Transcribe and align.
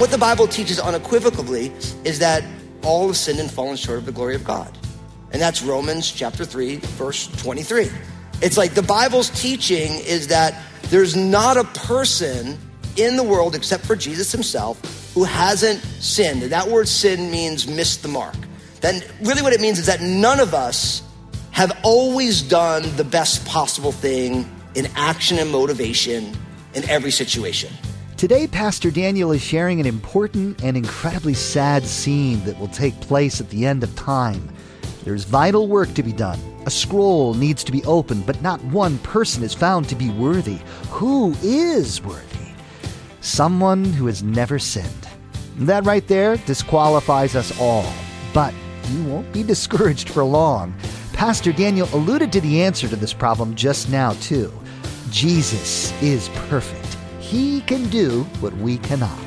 What 0.00 0.10
the 0.10 0.16
Bible 0.16 0.48
teaches 0.48 0.80
unequivocally 0.80 1.70
is 2.04 2.18
that 2.20 2.42
all 2.82 3.08
have 3.08 3.16
sinned 3.18 3.38
and 3.38 3.50
fallen 3.50 3.76
short 3.76 3.98
of 3.98 4.06
the 4.06 4.12
glory 4.12 4.34
of 4.34 4.42
God. 4.42 4.76
And 5.32 5.40
that's 5.40 5.62
Romans 5.62 6.10
chapter 6.10 6.46
3, 6.46 6.76
verse 6.76 7.28
23. 7.42 7.90
It's 8.42 8.56
like 8.56 8.74
the 8.74 8.82
Bible's 8.82 9.28
teaching 9.30 9.92
is 9.98 10.28
that 10.28 10.54
there's 10.84 11.14
not 11.14 11.56
a 11.56 11.64
person 11.64 12.58
in 12.96 13.16
the 13.16 13.22
world 13.22 13.54
except 13.54 13.84
for 13.84 13.94
Jesus 13.94 14.32
himself 14.32 14.80
who 15.14 15.24
hasn't 15.24 15.80
sinned. 15.82 16.42
That 16.42 16.68
word 16.68 16.88
sin 16.88 17.30
means 17.30 17.68
missed 17.68 18.02
the 18.02 18.08
mark. 18.08 18.36
Then 18.80 19.02
really 19.20 19.42
what 19.42 19.52
it 19.52 19.60
means 19.60 19.78
is 19.78 19.86
that 19.86 20.00
none 20.00 20.40
of 20.40 20.54
us 20.54 21.02
have 21.50 21.78
always 21.82 22.40
done 22.40 22.84
the 22.96 23.04
best 23.04 23.44
possible 23.44 23.92
thing 23.92 24.48
in 24.74 24.86
action 24.96 25.38
and 25.38 25.50
motivation 25.50 26.32
in 26.74 26.88
every 26.88 27.10
situation. 27.10 27.72
Today, 28.16 28.46
Pastor 28.46 28.90
Daniel 28.90 29.32
is 29.32 29.42
sharing 29.42 29.80
an 29.80 29.86
important 29.86 30.62
and 30.62 30.76
incredibly 30.76 31.34
sad 31.34 31.84
scene 31.84 32.44
that 32.44 32.58
will 32.58 32.68
take 32.68 32.98
place 33.00 33.40
at 33.40 33.50
the 33.50 33.66
end 33.66 33.82
of 33.82 33.94
time. 33.96 34.50
There's 35.02 35.24
vital 35.24 35.66
work 35.66 35.94
to 35.94 36.02
be 36.02 36.12
done. 36.12 36.38
A 36.66 36.70
scroll 36.70 37.32
needs 37.32 37.64
to 37.64 37.72
be 37.72 37.82
opened, 37.84 38.26
but 38.26 38.42
not 38.42 38.62
one 38.64 38.98
person 38.98 39.42
is 39.42 39.54
found 39.54 39.88
to 39.88 39.94
be 39.94 40.10
worthy. 40.10 40.58
Who 40.90 41.34
is 41.42 42.02
worthy? 42.02 42.52
Someone 43.22 43.84
who 43.84 44.06
has 44.06 44.22
never 44.22 44.58
sinned. 44.58 45.08
That 45.56 45.86
right 45.86 46.06
there 46.06 46.36
disqualifies 46.36 47.34
us 47.34 47.58
all. 47.58 47.90
But 48.34 48.52
you 48.90 49.04
won't 49.04 49.32
be 49.32 49.42
discouraged 49.54 50.10
for 50.10 50.22
long. 50.22 50.74
Pastor 51.14 51.52
Daniel 51.52 51.88
alluded 51.94 52.30
to 52.32 52.40
the 52.42 52.62
answer 52.62 52.88
to 52.88 52.96
this 52.96 53.14
problem 53.14 53.54
just 53.54 53.88
now, 53.88 54.12
too. 54.14 54.52
Jesus 55.10 55.92
is 56.02 56.28
perfect. 56.48 56.96
He 57.20 57.62
can 57.62 57.88
do 57.88 58.24
what 58.40 58.54
we 58.58 58.78
cannot. 58.78 59.18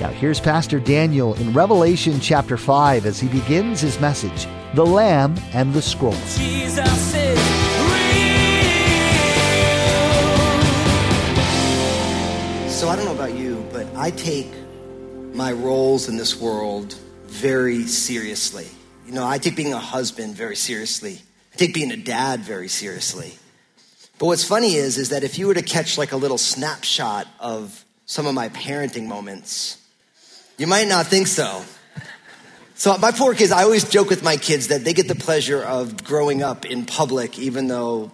Now, 0.00 0.08
here's 0.08 0.40
Pastor 0.40 0.80
Daniel 0.80 1.34
in 1.34 1.52
Revelation 1.52 2.18
chapter 2.20 2.56
5 2.56 3.06
as 3.06 3.20
he 3.20 3.28
begins 3.28 3.80
his 3.80 4.00
message 4.00 4.46
The 4.74 4.86
Lamb 4.86 5.36
and 5.52 5.74
the 5.74 5.82
Scroll. 5.82 6.12
Jesus 6.12 7.14
is. 7.14 7.38
So 12.72 12.88
I 12.88 12.96
don't 12.96 13.04
know 13.04 13.12
about 13.12 13.34
you, 13.34 13.64
but 13.70 13.86
I 13.94 14.12
take 14.12 14.50
my 15.34 15.52
roles 15.52 16.08
in 16.08 16.16
this 16.16 16.40
world 16.40 16.94
very 17.26 17.82
seriously. 17.82 18.66
You 19.06 19.12
know, 19.12 19.26
I 19.26 19.36
take 19.36 19.56
being 19.56 19.74
a 19.74 19.78
husband 19.78 20.34
very 20.36 20.56
seriously. 20.56 21.20
I 21.52 21.56
take 21.58 21.74
being 21.74 21.92
a 21.92 21.96
dad 21.98 22.40
very 22.40 22.68
seriously. 22.68 23.34
But 24.18 24.24
what's 24.24 24.44
funny 24.44 24.76
is, 24.76 24.96
is 24.96 25.10
that 25.10 25.22
if 25.22 25.38
you 25.38 25.48
were 25.48 25.54
to 25.54 25.62
catch 25.62 25.98
like 25.98 26.12
a 26.12 26.16
little 26.16 26.38
snapshot 26.38 27.28
of 27.40 27.84
some 28.06 28.26
of 28.26 28.32
my 28.32 28.48
parenting 28.48 29.06
moments, 29.06 29.76
you 30.56 30.66
might 30.66 30.88
not 30.88 31.08
think 31.08 31.26
so. 31.26 31.62
So 32.82 32.98
my 32.98 33.12
poor 33.12 33.32
kids, 33.32 33.52
I 33.52 33.62
always 33.62 33.88
joke 33.88 34.10
with 34.10 34.24
my 34.24 34.36
kids 34.36 34.66
that 34.66 34.82
they 34.82 34.92
get 34.92 35.06
the 35.06 35.14
pleasure 35.14 35.62
of 35.62 36.02
growing 36.02 36.42
up 36.42 36.66
in 36.66 36.84
public, 36.84 37.38
even 37.38 37.68
though 37.68 38.10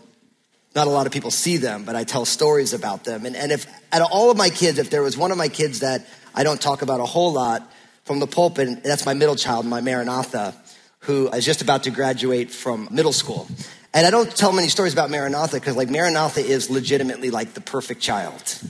not 0.75 0.87
a 0.87 0.91
lot 0.91 1.07
of 1.07 1.13
people 1.15 1.31
see 1.31 1.57
them, 1.57 1.85
but 1.85 1.97
I 1.97 2.05
tell 2.05 2.27
stories 2.27 2.75
about 2.75 3.03
them. 3.03 3.25
And, 3.25 3.35
and 3.35 3.51
if 3.51 3.67
out 3.91 4.03
of 4.03 4.09
all 4.11 4.31
of 4.31 4.37
my 4.37 4.51
kids, 4.51 4.79
if 4.79 4.91
there 4.91 5.03
was 5.03 5.17
one 5.17 5.33
of 5.33 5.39
my 5.39 5.49
kids 5.49 5.81
that 5.81 6.07
I 6.35 6.45
don't 6.45 6.61
talk 6.61 6.83
about 6.83 7.01
a 7.01 7.07
whole 7.07 7.33
lot 7.33 7.67
from 8.05 8.21
the 8.21 8.27
pulpit, 8.27 8.85
that's 8.85 9.07
my 9.07 9.15
middle 9.15 9.37
child, 9.37 9.65
my 9.65 9.81
Maranatha, 9.81 10.55
who 10.99 11.29
is 11.31 11.47
just 11.47 11.63
about 11.63 11.85
to 11.85 11.91
graduate 11.91 12.51
from 12.51 12.89
middle 12.91 13.15
school. 13.15 13.49
And 13.95 14.07
I 14.07 14.11
don't 14.11 14.31
tell 14.37 14.53
many 14.53 14.69
stories 14.69 14.93
about 14.93 15.09
Maranatha 15.09 15.57
because 15.57 15.77
like 15.77 15.89
Maranatha 15.89 16.41
is 16.41 16.69
legitimately 16.69 17.31
like 17.31 17.55
the 17.55 17.63
perfect 17.63 18.03
child. 18.03 18.61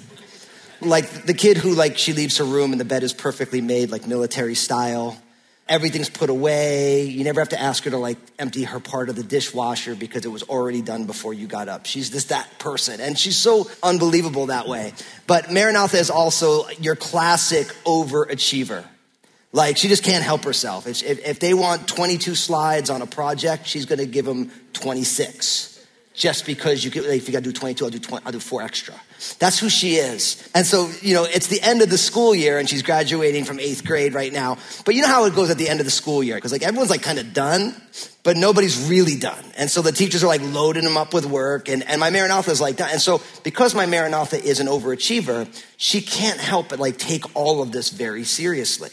Like 0.80 1.24
the 1.24 1.34
kid 1.34 1.56
who 1.56 1.74
like 1.74 1.98
she 1.98 2.12
leaves 2.12 2.38
her 2.38 2.44
room 2.44 2.70
and 2.70 2.80
the 2.80 2.84
bed 2.84 3.02
is 3.02 3.12
perfectly 3.12 3.60
made, 3.60 3.90
like 3.90 4.06
military 4.06 4.54
style. 4.54 5.20
Everything's 5.68 6.08
put 6.08 6.30
away. 6.30 7.04
You 7.04 7.24
never 7.24 7.40
have 7.40 7.50
to 7.50 7.60
ask 7.60 7.84
her 7.84 7.90
to 7.90 7.98
like 7.98 8.16
empty 8.38 8.64
her 8.64 8.80
part 8.80 9.08
of 9.08 9.16
the 9.16 9.22
dishwasher 9.22 9.94
because 9.94 10.24
it 10.24 10.28
was 10.28 10.42
already 10.44 10.80
done 10.82 11.04
before 11.04 11.34
you 11.34 11.46
got 11.46 11.68
up. 11.68 11.86
She's 11.86 12.10
just 12.10 12.30
that 12.30 12.58
person. 12.58 13.00
And 13.00 13.18
she's 13.18 13.36
so 13.36 13.70
unbelievable 13.82 14.46
that 14.46 14.66
way. 14.66 14.94
But 15.26 15.52
Maranatha 15.52 15.98
is 15.98 16.10
also 16.10 16.68
your 16.80 16.96
classic 16.96 17.66
overachiever. 17.84 18.84
Like 19.52 19.76
she 19.76 19.88
just 19.88 20.04
can't 20.04 20.24
help 20.24 20.44
herself. 20.44 20.86
If, 20.86 21.02
if, 21.02 21.26
if 21.26 21.40
they 21.40 21.54
want 21.54 21.88
22 21.88 22.34
slides 22.34 22.90
on 22.90 23.02
a 23.02 23.06
project, 23.06 23.66
she's 23.66 23.86
going 23.86 23.98
to 23.98 24.06
give 24.06 24.24
them 24.24 24.50
26. 24.74 25.86
Just 26.14 26.46
because 26.46 26.84
you, 26.84 26.90
can, 26.90 27.04
if 27.04 27.28
you 27.28 27.32
got 27.32 27.44
to 27.44 27.50
do 27.50 27.52
22, 27.52 27.84
I'll 27.84 27.90
do 27.90 27.98
20, 27.98 28.26
I'll 28.26 28.32
do 28.32 28.40
four 28.40 28.60
extra. 28.60 28.94
That's 29.38 29.58
who 29.58 29.68
she 29.68 29.96
is. 29.96 30.48
And 30.54 30.66
so, 30.66 30.90
you 31.02 31.14
know, 31.14 31.24
it's 31.24 31.48
the 31.48 31.60
end 31.60 31.82
of 31.82 31.90
the 31.90 31.98
school 31.98 32.34
year 32.34 32.58
and 32.58 32.68
she's 32.68 32.82
graduating 32.82 33.44
from 33.44 33.58
eighth 33.58 33.84
grade 33.84 34.14
right 34.14 34.32
now. 34.32 34.58
But 34.84 34.94
you 34.94 35.02
know 35.02 35.08
how 35.08 35.24
it 35.24 35.34
goes 35.34 35.50
at 35.50 35.58
the 35.58 35.68
end 35.68 35.80
of 35.80 35.86
the 35.86 35.90
school 35.90 36.22
year? 36.22 36.36
Because 36.36 36.52
like 36.52 36.62
everyone's 36.62 36.90
like 36.90 37.02
kind 37.02 37.18
of 37.18 37.32
done, 37.32 37.74
but 38.22 38.36
nobody's 38.36 38.88
really 38.88 39.16
done. 39.16 39.44
And 39.56 39.70
so 39.70 39.82
the 39.82 39.92
teachers 39.92 40.22
are 40.22 40.28
like 40.28 40.42
loading 40.42 40.84
them 40.84 40.96
up 40.96 41.12
with 41.12 41.26
work 41.26 41.68
and, 41.68 41.82
and 41.82 42.00
my 42.00 42.10
Maranatha 42.10 42.50
is 42.50 42.60
like. 42.60 42.80
And 42.80 43.00
so 43.00 43.20
because 43.42 43.74
my 43.74 43.86
Maranatha 43.86 44.42
is 44.42 44.60
an 44.60 44.66
overachiever, 44.66 45.48
she 45.76 46.00
can't 46.00 46.40
help 46.40 46.68
but 46.68 46.78
like 46.78 46.96
take 46.96 47.24
all 47.34 47.62
of 47.62 47.72
this 47.72 47.90
very 47.90 48.24
seriously 48.24 48.90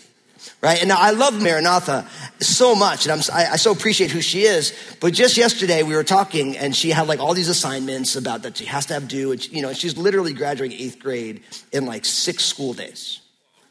right? 0.62 0.80
And 0.80 0.90
now 0.90 0.98
I 1.00 1.12
love 1.12 1.42
Maranatha 1.42 2.08
so 2.40 2.76
much, 2.76 3.08
and 3.08 3.22
I, 3.32 3.54
I 3.54 3.56
so 3.56 3.72
appreciate 3.72 4.12
who 4.12 4.22
she 4.22 4.44
is. 4.44 4.74
But 5.00 5.14
just 5.14 5.38
yesterday 5.38 5.84
we 5.84 5.96
were 5.96 6.04
talking, 6.04 6.58
and 6.58 6.76
she 6.76 6.90
had 6.90 7.08
like 7.08 7.20
all 7.20 7.34
these 7.34 7.50
assignments 7.50 8.16
about 8.16 8.44
that 8.44 8.58
she 8.58 8.66
has 8.66 8.88
to 8.88 8.96
have 8.96 9.08
due, 9.08 9.32
and 9.32 9.42
she, 9.42 9.56
you 9.56 9.62
know, 9.62 9.74
she's 9.74 9.98
literally 9.98 10.34
graduating 10.34 10.80
eighth 10.80 11.00
grade 11.00 11.44
in 11.72 11.86
like 11.86 12.06
six 12.06 12.44
school 12.44 12.74
days. 12.74 13.22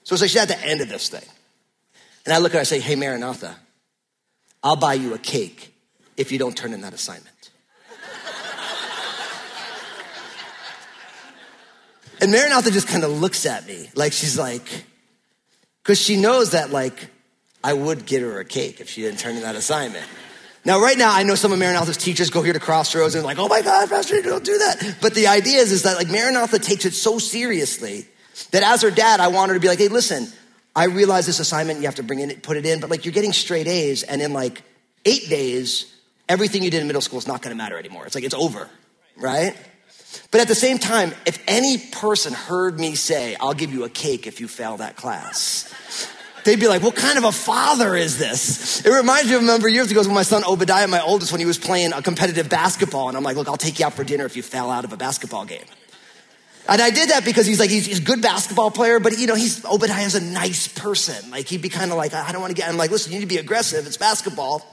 So 0.04 0.14
it's 0.14 0.22
like 0.22 0.30
she's 0.30 0.40
at 0.40 0.48
the 0.48 0.60
end 0.60 0.80
of 0.80 0.88
this 0.88 1.08
thing. 1.08 1.24
And 2.24 2.32
I 2.32 2.38
look 2.38 2.50
at 2.50 2.54
her 2.54 2.58
and 2.58 2.66
I 2.66 2.68
say, 2.68 2.80
Hey, 2.80 2.96
Maranatha, 2.96 3.56
I'll 4.62 4.76
buy 4.76 4.94
you 4.94 5.14
a 5.14 5.18
cake 5.18 5.74
if 6.16 6.32
you 6.32 6.38
don't 6.38 6.56
turn 6.56 6.72
in 6.72 6.80
that 6.82 6.94
assignment. 6.94 7.50
and 12.20 12.30
Maranatha 12.30 12.70
just 12.70 12.86
kind 12.88 13.04
of 13.04 13.10
looks 13.10 13.46
at 13.46 13.66
me 13.66 13.90
like 13.94 14.12
she's 14.12 14.38
like, 14.38 14.84
because 15.84 16.00
she 16.00 16.16
knows 16.16 16.52
that 16.52 16.70
like 16.70 17.10
I 17.62 17.74
would 17.74 18.06
get 18.06 18.22
her 18.22 18.40
a 18.40 18.44
cake 18.44 18.80
if 18.80 18.88
she 18.88 19.02
didn't 19.02 19.20
turn 19.20 19.36
in 19.36 19.42
that 19.42 19.54
assignment. 19.54 20.06
Now, 20.66 20.80
right 20.80 20.96
now, 20.96 21.14
I 21.14 21.24
know 21.24 21.34
some 21.34 21.52
of 21.52 21.58
Maranatha's 21.58 21.98
teachers 21.98 22.30
go 22.30 22.42
here 22.42 22.54
to 22.54 22.58
Crossroads 22.60 23.14
and 23.14 23.22
like, 23.22 23.38
oh 23.38 23.48
my 23.48 23.60
God, 23.60 23.88
Pastor, 23.90 24.22
don't 24.22 24.44
do 24.44 24.56
that. 24.56 24.96
But 25.02 25.14
the 25.14 25.26
idea 25.26 25.58
is, 25.58 25.72
is 25.72 25.82
that 25.82 25.98
like 25.98 26.08
Maranatha 26.08 26.58
takes 26.58 26.86
it 26.86 26.94
so 26.94 27.18
seriously 27.18 28.06
that 28.50 28.62
as 28.62 28.80
her 28.80 28.90
dad, 28.90 29.20
I 29.20 29.28
want 29.28 29.50
her 29.50 29.54
to 29.54 29.60
be 29.60 29.68
like, 29.68 29.78
hey, 29.78 29.88
listen, 29.88 30.26
I 30.74 30.86
realize 30.86 31.26
this 31.26 31.38
assignment, 31.38 31.80
you 31.80 31.84
have 31.84 31.96
to 31.96 32.02
bring 32.02 32.20
in 32.20 32.30
it, 32.30 32.42
put 32.42 32.56
it 32.56 32.64
in, 32.64 32.80
but 32.80 32.88
like 32.88 33.04
you're 33.04 33.12
getting 33.12 33.34
straight 33.34 33.66
A's 33.66 34.04
and 34.04 34.22
in 34.22 34.32
like 34.32 34.62
eight 35.04 35.28
days, 35.28 35.94
everything 36.30 36.62
you 36.62 36.70
did 36.70 36.80
in 36.80 36.86
middle 36.86 37.02
school 37.02 37.18
is 37.18 37.28
not 37.28 37.42
gonna 37.42 37.54
matter 37.54 37.78
anymore. 37.78 38.06
It's 38.06 38.14
like, 38.14 38.24
it's 38.24 38.34
over, 38.34 38.70
right? 39.16 39.54
But 40.30 40.40
at 40.40 40.48
the 40.48 40.54
same 40.54 40.78
time, 40.78 41.12
if 41.26 41.42
any 41.46 41.78
person 41.78 42.32
heard 42.32 42.78
me 42.78 42.94
say, 42.94 43.36
I'll 43.40 43.54
give 43.54 43.72
you 43.72 43.84
a 43.84 43.88
cake 43.88 44.26
if 44.26 44.40
you 44.40 44.48
fail 44.48 44.78
that 44.78 44.96
class, 44.96 45.72
they'd 46.44 46.60
be 46.60 46.68
like, 46.68 46.82
what 46.82 46.96
kind 46.96 47.18
of 47.18 47.24
a 47.24 47.32
father 47.32 47.94
is 47.94 48.18
this? 48.18 48.84
It 48.84 48.90
reminds 48.90 49.28
me 49.28 49.36
of 49.36 49.42
a 49.42 49.46
number 49.46 49.68
of 49.68 49.74
years 49.74 49.90
ago 49.90 50.02
when 50.02 50.14
my 50.14 50.22
son 50.22 50.44
Obadiah, 50.44 50.88
my 50.88 51.00
oldest, 51.00 51.32
when 51.32 51.40
he 51.40 51.46
was 51.46 51.58
playing 51.58 51.92
a 51.92 52.02
competitive 52.02 52.48
basketball. 52.48 53.08
And 53.08 53.16
I'm 53.16 53.22
like, 53.22 53.36
look, 53.36 53.48
I'll 53.48 53.56
take 53.56 53.78
you 53.78 53.86
out 53.86 53.94
for 53.94 54.04
dinner 54.04 54.24
if 54.26 54.36
you 54.36 54.42
fell 54.42 54.70
out 54.70 54.84
of 54.84 54.92
a 54.92 54.96
basketball 54.96 55.44
game. 55.44 55.64
And 56.66 56.80
I 56.80 56.90
did 56.90 57.10
that 57.10 57.24
because 57.24 57.46
he's 57.46 57.60
like, 57.60 57.68
he's, 57.68 57.84
he's 57.84 57.98
a 57.98 58.02
good 58.02 58.22
basketball 58.22 58.70
player, 58.70 58.98
but 58.98 59.18
you 59.18 59.26
know, 59.26 59.34
he's, 59.34 59.64
Obadiah's 59.66 60.14
a 60.14 60.20
nice 60.22 60.66
person. 60.66 61.30
Like, 61.30 61.46
he'd 61.46 61.60
be 61.60 61.68
kind 61.68 61.90
of 61.90 61.98
like, 61.98 62.14
I 62.14 62.32
don't 62.32 62.40
want 62.40 62.56
to 62.56 62.60
get, 62.60 62.70
I'm 62.70 62.78
like, 62.78 62.90
listen, 62.90 63.12
you 63.12 63.18
need 63.18 63.26
to 63.26 63.34
be 63.34 63.36
aggressive. 63.36 63.86
It's 63.86 63.98
basketball. 63.98 64.64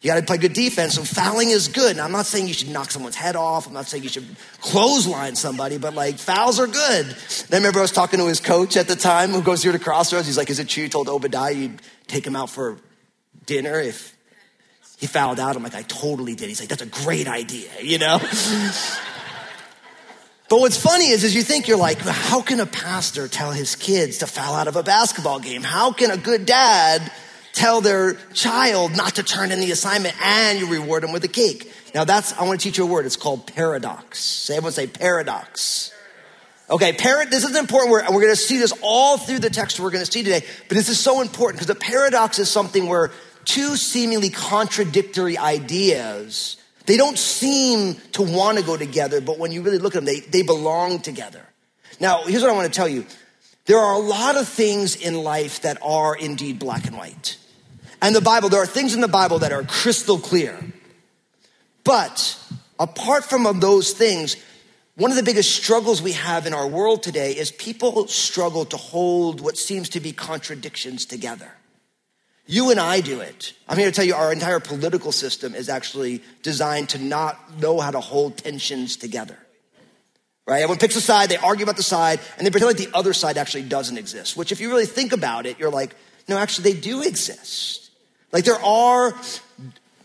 You 0.00 0.10
got 0.10 0.20
to 0.20 0.22
play 0.22 0.36
good 0.36 0.52
defense. 0.52 0.94
So 0.94 1.02
fouling 1.02 1.50
is 1.50 1.66
good. 1.66 1.92
And 1.92 2.00
I'm 2.00 2.12
not 2.12 2.26
saying 2.26 2.46
you 2.46 2.54
should 2.54 2.68
knock 2.68 2.90
someone's 2.90 3.16
head 3.16 3.34
off. 3.34 3.66
I'm 3.66 3.72
not 3.72 3.86
saying 3.86 4.04
you 4.04 4.08
should 4.08 4.26
clothesline 4.60 5.34
somebody, 5.34 5.76
but 5.76 5.94
like 5.94 6.18
fouls 6.18 6.60
are 6.60 6.68
good. 6.68 7.06
Then 7.48 7.62
remember 7.62 7.80
I 7.80 7.82
was 7.82 7.92
talking 7.92 8.20
to 8.20 8.26
his 8.26 8.40
coach 8.40 8.76
at 8.76 8.86
the 8.86 8.94
time 8.94 9.30
who 9.30 9.42
goes 9.42 9.62
here 9.62 9.72
to 9.72 9.78
Crossroads. 9.78 10.26
He's 10.26 10.36
like, 10.36 10.50
is 10.50 10.60
it 10.60 10.68
true 10.68 10.84
you 10.84 10.88
told 10.88 11.08
Obadiah 11.08 11.52
you'd 11.52 11.82
take 12.06 12.24
him 12.24 12.36
out 12.36 12.48
for 12.48 12.78
dinner 13.44 13.80
if 13.80 14.16
he 14.98 15.08
fouled 15.08 15.40
out? 15.40 15.56
I'm 15.56 15.64
like, 15.64 15.74
I 15.74 15.82
totally 15.82 16.36
did. 16.36 16.48
He's 16.48 16.60
like, 16.60 16.68
that's 16.68 16.82
a 16.82 16.86
great 16.86 17.26
idea, 17.26 17.70
you 17.82 17.98
know? 17.98 18.20
But 20.48 20.60
what's 20.60 20.82
funny 20.82 21.08
is, 21.08 21.24
is 21.24 21.34
you 21.34 21.42
think 21.42 21.68
you're 21.68 21.76
like, 21.76 21.98
how 21.98 22.40
can 22.40 22.58
a 22.60 22.64
pastor 22.64 23.28
tell 23.28 23.52
his 23.52 23.76
kids 23.76 24.18
to 24.18 24.26
foul 24.26 24.54
out 24.54 24.66
of 24.66 24.76
a 24.76 24.82
basketball 24.82 25.40
game? 25.40 25.62
How 25.62 25.92
can 25.92 26.10
a 26.10 26.16
good 26.16 26.46
dad 26.46 27.12
tell 27.58 27.80
their 27.80 28.14
child 28.34 28.96
not 28.96 29.16
to 29.16 29.24
turn 29.24 29.50
in 29.50 29.58
the 29.58 29.72
assignment 29.72 30.14
and 30.22 30.60
you 30.60 30.70
reward 30.70 31.02
them 31.02 31.10
with 31.10 31.24
a 31.24 31.28
cake. 31.28 31.70
Now 31.92 32.04
that's, 32.04 32.32
I 32.34 32.44
want 32.44 32.60
to 32.60 32.64
teach 32.64 32.78
you 32.78 32.84
a 32.84 32.86
word. 32.86 33.04
It's 33.04 33.16
called 33.16 33.48
paradox. 33.48 34.20
Say, 34.20 34.56
everyone 34.56 34.72
say 34.72 34.86
paradox. 34.86 35.92
Okay, 36.70 36.92
parrot, 36.92 37.30
this 37.30 37.42
is 37.42 37.50
an 37.50 37.56
important 37.56 37.90
word, 37.90 38.04
we're 38.10 38.20
gonna 38.20 38.36
see 38.36 38.58
this 38.58 38.72
all 38.80 39.18
through 39.18 39.40
the 39.40 39.50
text 39.50 39.80
we're 39.80 39.90
gonna 39.90 40.06
see 40.06 40.22
today, 40.22 40.44
but 40.68 40.76
this 40.76 40.88
is 40.88 41.00
so 41.00 41.20
important 41.20 41.56
because 41.58 41.66
the 41.66 41.80
paradox 41.80 42.38
is 42.38 42.50
something 42.50 42.86
where 42.86 43.10
two 43.44 43.74
seemingly 43.74 44.28
contradictory 44.28 45.36
ideas, 45.38 46.58
they 46.84 46.96
don't 46.96 47.18
seem 47.18 47.94
to 48.12 48.22
wanna 48.22 48.62
go 48.62 48.76
together, 48.76 49.20
but 49.20 49.38
when 49.38 49.50
you 49.50 49.62
really 49.62 49.78
look 49.78 49.96
at 49.96 50.04
them, 50.04 50.04
they, 50.04 50.20
they 50.20 50.42
belong 50.42 51.00
together. 51.00 51.40
Now, 52.00 52.22
here's 52.24 52.42
what 52.42 52.50
I 52.50 52.54
wanna 52.54 52.68
tell 52.68 52.88
you. 52.88 53.06
There 53.64 53.78
are 53.78 53.94
a 53.94 53.98
lot 53.98 54.36
of 54.36 54.46
things 54.46 54.94
in 54.94 55.14
life 55.14 55.62
that 55.62 55.78
are 55.82 56.14
indeed 56.14 56.58
black 56.58 56.86
and 56.86 56.96
white. 56.96 57.38
And 58.00 58.14
the 58.14 58.20
Bible, 58.20 58.48
there 58.48 58.62
are 58.62 58.66
things 58.66 58.94
in 58.94 59.00
the 59.00 59.08
Bible 59.08 59.40
that 59.40 59.52
are 59.52 59.62
crystal 59.64 60.18
clear. 60.18 60.56
But 61.84 62.38
apart 62.78 63.24
from 63.24 63.60
those 63.60 63.92
things, 63.92 64.36
one 64.94 65.10
of 65.10 65.16
the 65.16 65.22
biggest 65.22 65.54
struggles 65.54 66.02
we 66.02 66.12
have 66.12 66.46
in 66.46 66.54
our 66.54 66.66
world 66.66 67.02
today 67.02 67.32
is 67.36 67.50
people 67.50 68.06
struggle 68.08 68.64
to 68.66 68.76
hold 68.76 69.40
what 69.40 69.56
seems 69.56 69.88
to 69.90 70.00
be 70.00 70.12
contradictions 70.12 71.06
together. 71.06 71.52
You 72.46 72.70
and 72.70 72.80
I 72.80 73.00
do 73.00 73.20
it. 73.20 73.52
I'm 73.68 73.76
here 73.76 73.86
to 73.86 73.92
tell 73.92 74.04
you 74.04 74.14
our 74.14 74.32
entire 74.32 74.58
political 74.58 75.12
system 75.12 75.54
is 75.54 75.68
actually 75.68 76.22
designed 76.42 76.88
to 76.90 76.98
not 76.98 77.58
know 77.58 77.78
how 77.78 77.90
to 77.90 78.00
hold 78.00 78.38
tensions 78.38 78.96
together. 78.96 79.38
Right? 80.46 80.62
Everyone 80.62 80.78
picks 80.78 80.96
a 80.96 81.00
side, 81.00 81.28
they 81.28 81.36
argue 81.36 81.64
about 81.64 81.76
the 81.76 81.82
side, 81.82 82.20
and 82.38 82.46
they 82.46 82.50
pretend 82.50 82.68
like 82.68 82.78
the 82.78 82.96
other 82.96 83.12
side 83.12 83.36
actually 83.36 83.64
doesn't 83.64 83.98
exist. 83.98 84.34
Which, 84.34 84.50
if 84.50 84.60
you 84.60 84.70
really 84.70 84.86
think 84.86 85.12
about 85.12 85.44
it, 85.44 85.58
you're 85.58 85.70
like, 85.70 85.94
no, 86.26 86.38
actually, 86.38 86.72
they 86.72 86.80
do 86.80 87.02
exist. 87.02 87.87
Like, 88.32 88.44
there 88.44 88.62
are 88.62 89.14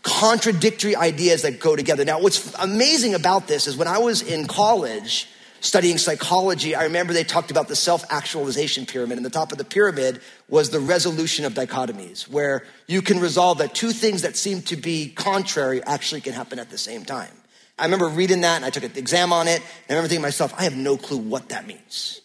contradictory 0.02 0.94
ideas 0.94 1.42
that 1.42 1.60
go 1.60 1.74
together. 1.76 2.04
Now, 2.04 2.20
what's 2.20 2.54
amazing 2.54 3.14
about 3.14 3.48
this 3.48 3.66
is 3.66 3.76
when 3.76 3.88
I 3.88 3.98
was 3.98 4.22
in 4.22 4.46
college 4.46 5.28
studying 5.60 5.96
psychology, 5.96 6.74
I 6.74 6.84
remember 6.84 7.14
they 7.14 7.24
talked 7.24 7.50
about 7.50 7.68
the 7.68 7.76
self 7.76 8.04
actualization 8.10 8.86
pyramid, 8.86 9.16
and 9.16 9.24
the 9.24 9.30
top 9.30 9.50
of 9.50 9.58
the 9.58 9.64
pyramid 9.64 10.20
was 10.48 10.70
the 10.70 10.80
resolution 10.80 11.44
of 11.44 11.54
dichotomies, 11.54 12.28
where 12.28 12.64
you 12.86 13.00
can 13.02 13.18
resolve 13.18 13.58
that 13.58 13.74
two 13.74 13.92
things 13.92 14.22
that 14.22 14.36
seem 14.36 14.62
to 14.62 14.76
be 14.76 15.08
contrary 15.08 15.82
actually 15.82 16.20
can 16.20 16.34
happen 16.34 16.58
at 16.58 16.70
the 16.70 16.78
same 16.78 17.04
time. 17.04 17.32
I 17.78 17.84
remember 17.84 18.08
reading 18.08 18.42
that 18.42 18.56
and 18.56 18.64
I 18.64 18.70
took 18.70 18.84
an 18.84 18.92
exam 18.96 19.32
on 19.32 19.48
it, 19.48 19.56
and 19.56 19.64
I 19.90 19.94
remember 19.94 20.08
thinking 20.08 20.22
to 20.22 20.26
myself, 20.26 20.54
I 20.56 20.64
have 20.64 20.76
no 20.76 20.96
clue 20.96 21.18
what 21.18 21.48
that 21.48 21.66
means. 21.66 22.20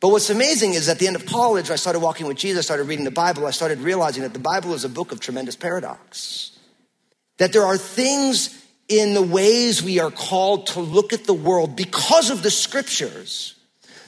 But 0.00 0.08
what's 0.08 0.30
amazing 0.30 0.74
is 0.74 0.88
at 0.88 0.98
the 0.98 1.06
end 1.06 1.16
of 1.16 1.26
college, 1.26 1.70
I 1.70 1.76
started 1.76 2.00
walking 2.00 2.26
with 2.26 2.36
Jesus, 2.36 2.66
I 2.66 2.66
started 2.66 2.84
reading 2.84 3.04
the 3.04 3.10
Bible, 3.10 3.46
I 3.46 3.50
started 3.50 3.80
realizing 3.80 4.22
that 4.22 4.32
the 4.32 4.38
Bible 4.38 4.74
is 4.74 4.84
a 4.84 4.88
book 4.88 5.10
of 5.10 5.18
tremendous 5.18 5.56
paradox. 5.56 6.52
That 7.38 7.52
there 7.52 7.64
are 7.64 7.76
things 7.76 8.64
in 8.88 9.14
the 9.14 9.22
ways 9.22 9.82
we 9.82 9.98
are 9.98 10.10
called 10.10 10.68
to 10.68 10.80
look 10.80 11.12
at 11.12 11.24
the 11.24 11.34
world 11.34 11.76
because 11.76 12.30
of 12.30 12.42
the 12.42 12.50
scriptures 12.50 13.54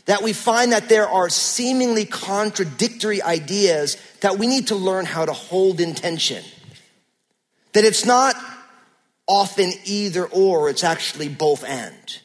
that 0.06 0.22
we 0.22 0.32
find 0.32 0.72
that 0.72 0.88
there 0.88 1.08
are 1.08 1.28
seemingly 1.28 2.04
contradictory 2.04 3.22
ideas 3.22 3.96
that 4.20 4.38
we 4.38 4.46
need 4.46 4.68
to 4.68 4.74
learn 4.74 5.04
how 5.04 5.24
to 5.24 5.32
hold 5.32 5.80
in 5.80 5.94
tension. 5.94 6.42
That 7.74 7.84
it's 7.84 8.04
not 8.04 8.34
often 9.28 9.72
either 9.84 10.26
or, 10.26 10.68
it's 10.70 10.82
actually 10.82 11.28
both 11.28 11.62
and. 11.64 12.18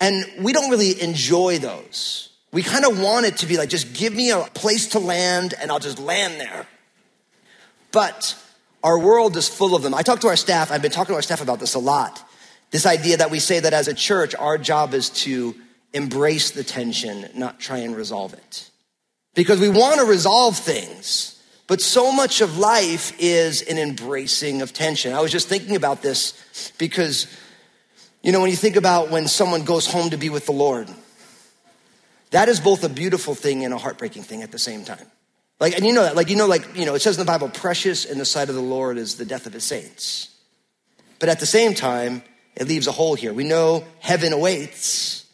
And 0.00 0.24
we 0.44 0.52
don't 0.52 0.70
really 0.70 1.00
enjoy 1.02 1.58
those. 1.58 2.29
We 2.52 2.62
kind 2.62 2.84
of 2.84 3.00
want 3.00 3.26
it 3.26 3.38
to 3.38 3.46
be 3.46 3.56
like, 3.56 3.68
just 3.68 3.92
give 3.92 4.12
me 4.12 4.30
a 4.30 4.40
place 4.54 4.88
to 4.88 4.98
land 4.98 5.54
and 5.60 5.70
I'll 5.70 5.78
just 5.78 5.98
land 5.98 6.40
there. 6.40 6.66
But 7.92 8.36
our 8.82 8.98
world 8.98 9.36
is 9.36 9.48
full 9.48 9.74
of 9.74 9.82
them. 9.82 9.94
I 9.94 10.02
talk 10.02 10.20
to 10.20 10.28
our 10.28 10.36
staff, 10.36 10.72
I've 10.72 10.82
been 10.82 10.90
talking 10.90 11.12
to 11.12 11.16
our 11.16 11.22
staff 11.22 11.42
about 11.42 11.60
this 11.60 11.74
a 11.74 11.78
lot. 11.78 12.22
This 12.70 12.86
idea 12.86 13.18
that 13.18 13.30
we 13.30 13.40
say 13.40 13.60
that 13.60 13.72
as 13.72 13.88
a 13.88 13.94
church, 13.94 14.34
our 14.34 14.56
job 14.56 14.94
is 14.94 15.10
to 15.10 15.54
embrace 15.92 16.52
the 16.52 16.62
tension, 16.62 17.28
not 17.34 17.58
try 17.58 17.78
and 17.78 17.96
resolve 17.96 18.32
it. 18.32 18.70
Because 19.34 19.60
we 19.60 19.68
want 19.68 20.00
to 20.00 20.06
resolve 20.06 20.56
things, 20.56 21.40
but 21.66 21.80
so 21.80 22.12
much 22.12 22.40
of 22.40 22.58
life 22.58 23.12
is 23.20 23.62
an 23.62 23.78
embracing 23.78 24.62
of 24.62 24.72
tension. 24.72 25.12
I 25.12 25.20
was 25.20 25.30
just 25.30 25.48
thinking 25.48 25.76
about 25.76 26.02
this 26.02 26.72
because, 26.78 27.26
you 28.22 28.32
know, 28.32 28.40
when 28.40 28.50
you 28.50 28.56
think 28.56 28.76
about 28.76 29.10
when 29.10 29.28
someone 29.28 29.64
goes 29.64 29.86
home 29.86 30.10
to 30.10 30.16
be 30.16 30.30
with 30.30 30.46
the 30.46 30.52
Lord, 30.52 30.88
that 32.30 32.48
is 32.48 32.60
both 32.60 32.84
a 32.84 32.88
beautiful 32.88 33.34
thing 33.34 33.64
and 33.64 33.74
a 33.74 33.78
heartbreaking 33.78 34.22
thing 34.22 34.42
at 34.42 34.52
the 34.52 34.58
same 34.58 34.84
time. 34.84 35.06
Like, 35.58 35.76
and 35.76 35.84
you 35.84 35.92
know 35.92 36.02
that, 36.02 36.16
like, 36.16 36.30
you 36.30 36.36
know, 36.36 36.46
like, 36.46 36.76
you 36.76 36.86
know, 36.86 36.94
it 36.94 37.00
says 37.00 37.18
in 37.18 37.24
the 37.24 37.30
Bible, 37.30 37.50
precious 37.50 38.04
in 38.06 38.18
the 38.18 38.24
sight 38.24 38.48
of 38.48 38.54
the 38.54 38.62
Lord 38.62 38.96
is 38.96 39.16
the 39.16 39.26
death 39.26 39.46
of 39.46 39.52
his 39.52 39.64
saints. 39.64 40.34
But 41.18 41.28
at 41.28 41.38
the 41.38 41.46
same 41.46 41.74
time, 41.74 42.22
it 42.56 42.66
leaves 42.66 42.86
a 42.86 42.92
hole 42.92 43.14
here. 43.14 43.34
We 43.34 43.44
know 43.44 43.84
heaven 43.98 44.32
awaits, 44.32 45.26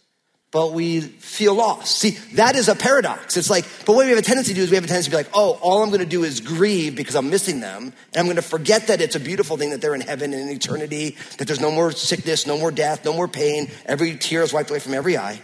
but 0.50 0.72
we 0.72 1.00
feel 1.00 1.54
lost. 1.54 1.98
See, 1.98 2.10
that 2.34 2.56
is 2.56 2.68
a 2.68 2.74
paradox. 2.74 3.36
It's 3.36 3.50
like, 3.50 3.66
but 3.84 3.94
what 3.94 4.04
we 4.04 4.10
have 4.10 4.18
a 4.18 4.22
tendency 4.22 4.52
to 4.52 4.56
do 4.56 4.62
is 4.62 4.70
we 4.70 4.76
have 4.76 4.84
a 4.84 4.88
tendency 4.88 5.10
to 5.10 5.16
be 5.16 5.22
like, 5.22 5.30
oh, 5.32 5.58
all 5.62 5.82
I'm 5.82 5.90
going 5.90 6.00
to 6.00 6.06
do 6.06 6.24
is 6.24 6.40
grieve 6.40 6.96
because 6.96 7.14
I'm 7.14 7.30
missing 7.30 7.60
them. 7.60 7.84
And 7.84 8.16
I'm 8.16 8.24
going 8.24 8.36
to 8.36 8.42
forget 8.42 8.88
that 8.88 9.00
it's 9.00 9.14
a 9.14 9.20
beautiful 9.20 9.56
thing 9.56 9.70
that 9.70 9.80
they're 9.80 9.94
in 9.94 10.00
heaven 10.00 10.32
and 10.32 10.42
in 10.42 10.56
eternity, 10.56 11.16
that 11.38 11.46
there's 11.46 11.60
no 11.60 11.70
more 11.70 11.92
sickness, 11.92 12.46
no 12.48 12.58
more 12.58 12.72
death, 12.72 13.04
no 13.04 13.12
more 13.12 13.28
pain. 13.28 13.70
Every 13.84 14.16
tear 14.16 14.42
is 14.42 14.52
wiped 14.52 14.70
away 14.70 14.80
from 14.80 14.94
every 14.94 15.16
eye. 15.16 15.40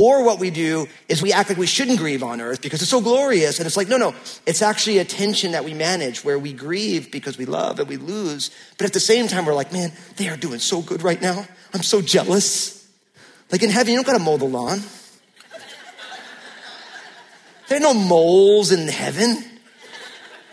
Or 0.00 0.22
what 0.22 0.38
we 0.38 0.50
do 0.50 0.86
is 1.08 1.20
we 1.20 1.32
act 1.32 1.48
like 1.48 1.58
we 1.58 1.66
shouldn't 1.66 1.98
grieve 1.98 2.22
on 2.22 2.40
earth 2.40 2.62
because 2.62 2.80
it's 2.82 2.90
so 2.92 3.00
glorious. 3.00 3.58
And 3.58 3.66
it's 3.66 3.76
like, 3.76 3.88
no, 3.88 3.96
no, 3.96 4.14
it's 4.46 4.62
actually 4.62 4.98
a 4.98 5.04
tension 5.04 5.50
that 5.50 5.64
we 5.64 5.74
manage 5.74 6.24
where 6.24 6.38
we 6.38 6.52
grieve 6.52 7.10
because 7.10 7.36
we 7.36 7.46
love 7.46 7.80
and 7.80 7.88
we 7.88 7.96
lose. 7.96 8.52
But 8.76 8.86
at 8.86 8.92
the 8.92 9.00
same 9.00 9.26
time, 9.26 9.44
we're 9.44 9.54
like, 9.54 9.72
man, 9.72 9.90
they 10.14 10.28
are 10.28 10.36
doing 10.36 10.60
so 10.60 10.82
good 10.82 11.02
right 11.02 11.20
now. 11.20 11.44
I'm 11.74 11.82
so 11.82 12.00
jealous. 12.00 12.88
Like 13.50 13.64
in 13.64 13.70
heaven, 13.70 13.92
you 13.92 13.98
don't 13.98 14.06
gotta 14.06 14.22
mow 14.22 14.36
the 14.36 14.44
lawn. 14.44 14.82
There 17.68 17.78
are 17.78 17.80
no 17.80 17.92
moles 17.92 18.70
in 18.70 18.86
heaven. 18.86 19.42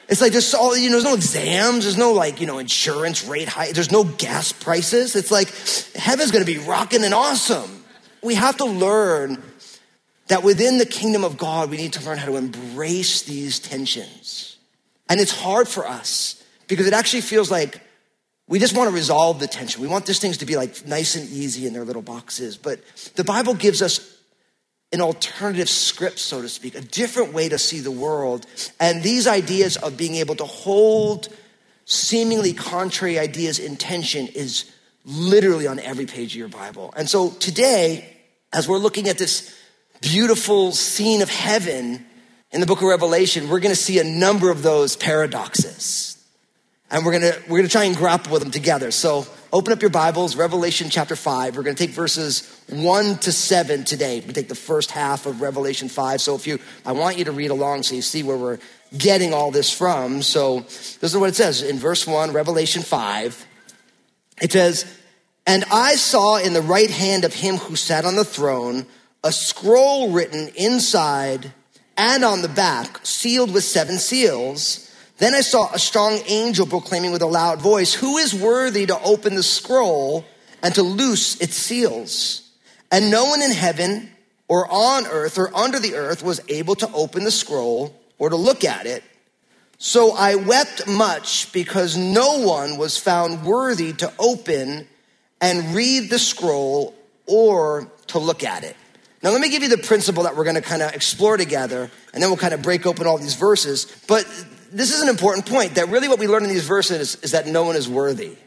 It's 0.09 0.21
like 0.21 0.31
there's 0.31 0.55
all, 0.55 0.75
you 0.75 0.89
know, 0.89 0.93
there's 0.93 1.03
no 1.03 1.13
exams, 1.13 1.83
there's 1.83 1.99
no 1.99 2.13
like, 2.13 2.41
you 2.41 2.47
know, 2.47 2.57
insurance 2.57 3.23
rate 3.25 3.47
high, 3.47 3.73
there's 3.73 3.91
no 3.91 4.05
gas 4.05 4.53
prices. 4.53 5.15
It's 5.15 5.29
like 5.29 5.53
heaven's 5.95 6.31
gonna 6.31 6.45
be 6.45 6.57
rocking 6.57 7.03
and 7.03 7.13
awesome 7.13 7.74
we 8.25 8.35
have 8.35 8.57
to 8.57 8.65
learn 8.65 9.41
that 10.27 10.43
within 10.43 10.79
the 10.79 10.85
kingdom 10.85 11.23
of 11.23 11.37
God, 11.37 11.69
we 11.69 11.77
need 11.77 11.93
to 11.93 12.05
learn 12.05 12.17
how 12.17 12.25
to 12.25 12.35
embrace 12.35 13.21
these 13.21 13.59
tensions. 13.59 14.57
And 15.07 15.19
it's 15.19 15.31
hard 15.31 15.67
for 15.67 15.87
us 15.87 16.43
because 16.67 16.87
it 16.87 16.93
actually 16.93 17.21
feels 17.21 17.51
like 17.51 17.79
we 18.47 18.59
just 18.59 18.75
want 18.75 18.89
to 18.89 18.95
resolve 18.95 19.39
the 19.39 19.47
tension. 19.47 19.81
We 19.81 19.87
want 19.87 20.05
these 20.05 20.19
things 20.19 20.39
to 20.39 20.45
be 20.45 20.55
like 20.55 20.85
nice 20.85 21.15
and 21.15 21.29
easy 21.29 21.67
in 21.67 21.73
their 21.73 21.85
little 21.85 22.01
boxes. 22.01 22.57
But 22.57 22.79
the 23.15 23.23
Bible 23.23 23.53
gives 23.53 23.81
us 23.81 24.15
an 24.91 25.01
alternative 25.01 25.69
script, 25.69 26.19
so 26.19 26.41
to 26.41 26.49
speak, 26.49 26.75
a 26.75 26.81
different 26.81 27.33
way 27.33 27.49
to 27.49 27.57
see 27.57 27.79
the 27.79 27.91
world. 27.91 28.45
And 28.79 29.03
these 29.03 29.27
ideas 29.27 29.77
of 29.77 29.97
being 29.97 30.15
able 30.15 30.35
to 30.35 30.45
hold 30.45 31.27
seemingly 31.85 32.53
contrary 32.53 33.19
ideas 33.19 33.59
in 33.59 33.77
tension 33.77 34.27
is 34.27 34.71
literally 35.05 35.67
on 35.67 35.79
every 35.79 36.05
page 36.05 36.33
of 36.33 36.37
your 36.37 36.47
Bible. 36.47 36.93
And 36.95 37.09
so 37.09 37.29
today, 37.29 38.14
as 38.55 38.69
we're 38.69 38.77
looking 38.77 39.09
at 39.09 39.17
this 39.17 39.53
beautiful 40.01 40.71
scene 40.71 41.21
of 41.21 41.29
heaven 41.29 42.05
in 42.51 42.61
the 42.61 42.65
book 42.65 42.81
of 42.81 42.87
Revelation, 42.87 43.49
we're 43.49 43.59
gonna 43.59 43.75
see 43.75 43.99
a 43.99 44.03
number 44.05 44.49
of 44.49 44.63
those 44.63 44.95
paradoxes. 44.95 46.17
And 46.89 47.05
we're 47.05 47.11
gonna, 47.11 47.33
we're 47.49 47.57
gonna 47.57 47.67
try 47.67 47.83
and 47.83 47.97
grapple 47.97 48.31
with 48.31 48.41
them 48.41 48.51
together. 48.51 48.91
So 48.91 49.27
open 49.51 49.73
up 49.73 49.81
your 49.81 49.91
Bibles, 49.91 50.37
Revelation 50.37 50.89
chapter 50.89 51.17
5. 51.17 51.57
We're 51.57 51.63
gonna 51.63 51.75
take 51.75 51.89
verses 51.89 52.49
1 52.69 53.17
to 53.19 53.33
7 53.33 53.83
today. 53.83 54.21
We 54.25 54.31
take 54.31 54.47
the 54.47 54.55
first 54.55 54.91
half 54.91 55.25
of 55.25 55.41
Revelation 55.41 55.89
5. 55.89 56.21
So 56.21 56.35
if 56.35 56.47
you, 56.47 56.59
I 56.85 56.93
want 56.93 57.17
you 57.17 57.25
to 57.25 57.33
read 57.33 57.51
along 57.51 57.83
so 57.83 57.95
you 57.95 58.01
see 58.01 58.23
where 58.23 58.37
we're 58.37 58.59
getting 58.97 59.33
all 59.33 59.51
this 59.51 59.69
from. 59.69 60.21
So 60.21 60.61
this 60.61 61.03
is 61.03 61.17
what 61.17 61.27
it 61.27 61.35
says 61.35 61.61
in 61.61 61.77
verse 61.77 62.07
1, 62.07 62.31
Revelation 62.31 62.83
5. 62.83 63.47
It 64.41 64.53
says, 64.53 64.85
and 65.45 65.63
I 65.71 65.95
saw 65.95 66.37
in 66.37 66.53
the 66.53 66.61
right 66.61 66.89
hand 66.89 67.23
of 67.23 67.33
him 67.33 67.57
who 67.57 67.75
sat 67.75 68.05
on 68.05 68.15
the 68.15 68.25
throne 68.25 68.85
a 69.23 69.31
scroll 69.31 70.11
written 70.11 70.49
inside 70.55 71.51
and 71.97 72.23
on 72.23 72.41
the 72.41 72.49
back, 72.49 72.99
sealed 73.03 73.53
with 73.53 73.63
seven 73.63 73.97
seals. 73.97 74.91
Then 75.17 75.33
I 75.33 75.41
saw 75.41 75.71
a 75.71 75.79
strong 75.79 76.19
angel 76.27 76.67
proclaiming 76.67 77.11
with 77.11 77.21
a 77.21 77.27
loud 77.27 77.61
voice, 77.61 77.93
Who 77.93 78.17
is 78.17 78.33
worthy 78.33 78.85
to 78.85 79.01
open 79.01 79.35
the 79.35 79.43
scroll 79.43 80.25
and 80.61 80.75
to 80.75 80.83
loose 80.83 81.39
its 81.41 81.55
seals? 81.55 82.51
And 82.91 83.09
no 83.09 83.25
one 83.25 83.41
in 83.41 83.51
heaven 83.51 84.11
or 84.47 84.67
on 84.69 85.07
earth 85.07 85.37
or 85.37 85.55
under 85.55 85.79
the 85.79 85.95
earth 85.95 86.23
was 86.23 86.41
able 86.49 86.75
to 86.75 86.91
open 86.93 87.23
the 87.23 87.31
scroll 87.31 87.99
or 88.19 88.29
to 88.29 88.35
look 88.35 88.63
at 88.63 88.85
it. 88.85 89.03
So 89.77 90.11
I 90.11 90.35
wept 90.35 90.87
much 90.87 91.51
because 91.51 91.97
no 91.97 92.39
one 92.39 92.77
was 92.77 92.97
found 92.97 93.43
worthy 93.43 93.93
to 93.93 94.13
open 94.19 94.87
and 95.41 95.75
read 95.75 96.09
the 96.09 96.19
scroll 96.19 96.93
or 97.25 97.91
to 98.07 98.19
look 98.19 98.43
at 98.43 98.63
it. 98.63 98.75
Now, 99.23 99.31
let 99.31 99.41
me 99.41 99.49
give 99.49 99.63
you 99.63 99.69
the 99.69 99.79
principle 99.79 100.23
that 100.23 100.35
we're 100.35 100.43
going 100.43 100.55
to 100.55 100.61
kind 100.61 100.83
of 100.83 100.93
explore 100.93 101.35
together, 101.35 101.89
and 102.13 102.21
then 102.21 102.29
we'll 102.29 102.37
kind 102.37 102.53
of 102.53 102.61
break 102.61 102.85
open 102.85 103.07
all 103.07 103.17
these 103.17 103.33
verses. 103.35 103.87
But 104.07 104.25
this 104.71 104.93
is 104.93 105.01
an 105.01 105.09
important 105.09 105.47
point 105.47 105.75
that 105.75 105.89
really 105.89 106.07
what 106.07 106.19
we 106.19 106.27
learn 106.27 106.43
in 106.43 106.49
these 106.49 106.67
verses 106.67 107.15
is 107.23 107.31
that 107.31 107.47
no 107.47 107.63
one 107.63 107.75
is 107.75 107.89
worthy. 107.89 108.37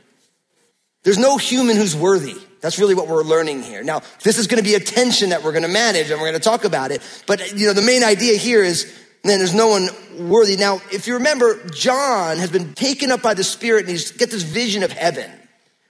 There's 1.02 1.18
no 1.18 1.37
human 1.37 1.76
who's 1.76 1.97
worthy. 1.97 2.37
That's 2.61 2.78
really 2.78 2.95
what 2.95 3.09
we're 3.09 3.23
learning 3.23 3.62
here. 3.62 3.83
Now, 3.83 4.02
this 4.23 4.38
is 4.38 4.47
going 4.47 4.62
to 4.62 4.68
be 4.68 4.75
a 4.75 4.80
tension 4.80 5.30
that 5.30 5.42
we're 5.42 5.52
going 5.52 5.62
to 5.62 5.68
manage 5.68 6.11
and 6.11 6.21
we're 6.21 6.28
going 6.28 6.40
to 6.40 6.49
talk 6.49 6.64
about 6.64 6.90
it. 6.90 7.02
But, 7.26 7.57
you 7.57 7.66
know, 7.66 7.73
the 7.73 7.83
main 7.83 8.02
idea 8.02 8.37
here 8.37 8.62
is, 8.62 8.85
man, 9.25 9.38
there's 9.38 9.54
no 9.54 9.68
one 9.68 9.88
worthy. 10.28 10.57
Now, 10.57 10.80
if 10.92 11.07
you 11.07 11.14
remember, 11.14 11.64
John 11.71 12.38
has 12.38 12.50
been 12.50 12.75
taken 12.75 13.11
up 13.11 13.23
by 13.23 13.35
the 13.35 13.45
Spirit 13.45 13.83
and 13.83 13.90
he's 13.90 14.11
get 14.12 14.30
this 14.30 14.42
vision 14.42 14.83
of 14.83 14.92
heaven 14.92 15.30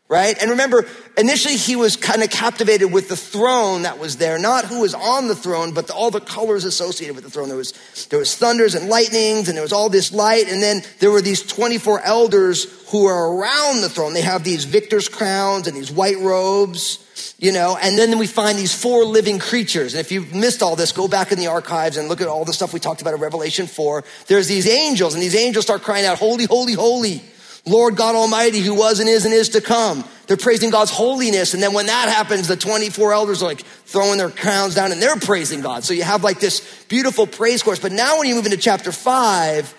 right? 0.09 0.41
And 0.41 0.51
remember, 0.51 0.87
initially 1.19 1.57
he 1.57 1.77
was 1.77 1.97
kind 1.97 2.23
of 2.23 2.31
captivated 2.31 2.91
with 2.91 3.09
the 3.09 3.17
throne 3.17 3.83
that 3.83 3.99
was 3.99 4.17
there, 4.17 4.39
not 4.39 4.65
who 4.65 4.81
was 4.81 4.95
on 4.95 5.29
the 5.29 5.35
throne, 5.35 5.73
but 5.75 5.87
the, 5.87 5.95
all 5.95 6.11
the 6.11 6.21
colors 6.21 6.65
associated 6.65 7.15
with 7.15 7.25
the 7.25 7.31
throne. 7.31 7.49
There 7.49 7.59
was, 7.59 7.73
there 8.07 8.19
was 8.19 8.35
thunders 8.35 8.75
and 8.75 8.89
lightnings, 8.89 9.49
and 9.49 9.57
there 9.57 9.63
was 9.63 9.73
all 9.73 9.91
this 9.91 10.13
light, 10.13 10.49
and 10.49 10.63
then 10.63 10.83
there 11.01 11.11
were 11.11 11.21
these 11.21 11.43
24 11.43 12.01
elders 12.01 12.65
who 12.91 13.05
are 13.05 13.35
around 13.35 13.83
the 13.83 13.91
throne. 13.91 14.15
They 14.15 14.23
have 14.23 14.45
these 14.45 14.65
victor's 14.65 15.11
crowns 15.11 15.67
and 15.67 15.77
these 15.77 15.93
white 15.93 16.19
robes. 16.19 17.05
You 17.41 17.53
know, 17.53 17.79
and 17.81 17.97
then 17.97 18.19
we 18.19 18.27
find 18.27 18.59
these 18.59 18.75
four 18.75 19.05
living 19.05 19.39
creatures. 19.39 19.95
And 19.95 20.01
if 20.01 20.11
you've 20.11 20.35
missed 20.35 20.61
all 20.61 20.75
this, 20.75 20.91
go 20.91 21.07
back 21.07 21.31
in 21.31 21.39
the 21.39 21.47
archives 21.47 21.97
and 21.97 22.09
look 22.09 22.21
at 22.21 22.27
all 22.27 22.45
the 22.45 22.53
stuff 22.53 22.73
we 22.73 22.81
talked 22.81 23.01
about 23.01 23.15
in 23.15 23.21
Revelation 23.21 23.69
4. 23.69 24.03
There's 24.27 24.49
these 24.49 24.67
angels, 24.67 25.15
and 25.15 25.23
these 25.23 25.37
angels 25.37 25.65
start 25.65 25.83
crying 25.83 26.05
out, 26.05 26.19
Holy, 26.19 26.47
holy, 26.47 26.73
holy 26.73 27.23
Lord 27.67 27.97
God 27.97 28.15
Almighty, 28.15 28.61
who 28.61 28.75
was 28.75 29.01
and 29.01 29.09
is 29.09 29.25
and 29.25 29.35
is 29.35 29.51
to 29.51 29.61
come. 29.61 30.05
They're 30.27 30.37
praising 30.37 30.71
God's 30.71 30.91
holiness. 30.91 31.55
And 31.55 31.63
then 31.63 31.73
when 31.73 31.87
that 31.87 32.09
happens, 32.09 32.49
the 32.49 32.57
24 32.57 33.13
elders 33.13 33.43
are 33.43 33.47
like 33.47 33.61
throwing 33.61 34.19
their 34.19 34.31
crowns 34.31 34.75
down 34.75 34.93
and 34.93 35.01
they're 35.01 35.17
praising 35.17 35.61
God. 35.61 35.85
So 35.85 35.95
you 35.95 36.03
have 36.03 36.23
like 36.23 36.41
this 36.41 36.85
beautiful 36.85 37.27
praise 37.27 37.63
course. 37.63 37.79
But 37.79 37.93
now 37.93 38.19
when 38.19 38.29
you 38.29 38.35
move 38.35 38.45
into 38.45 38.59
chapter 38.59 38.93
five, 38.93 39.75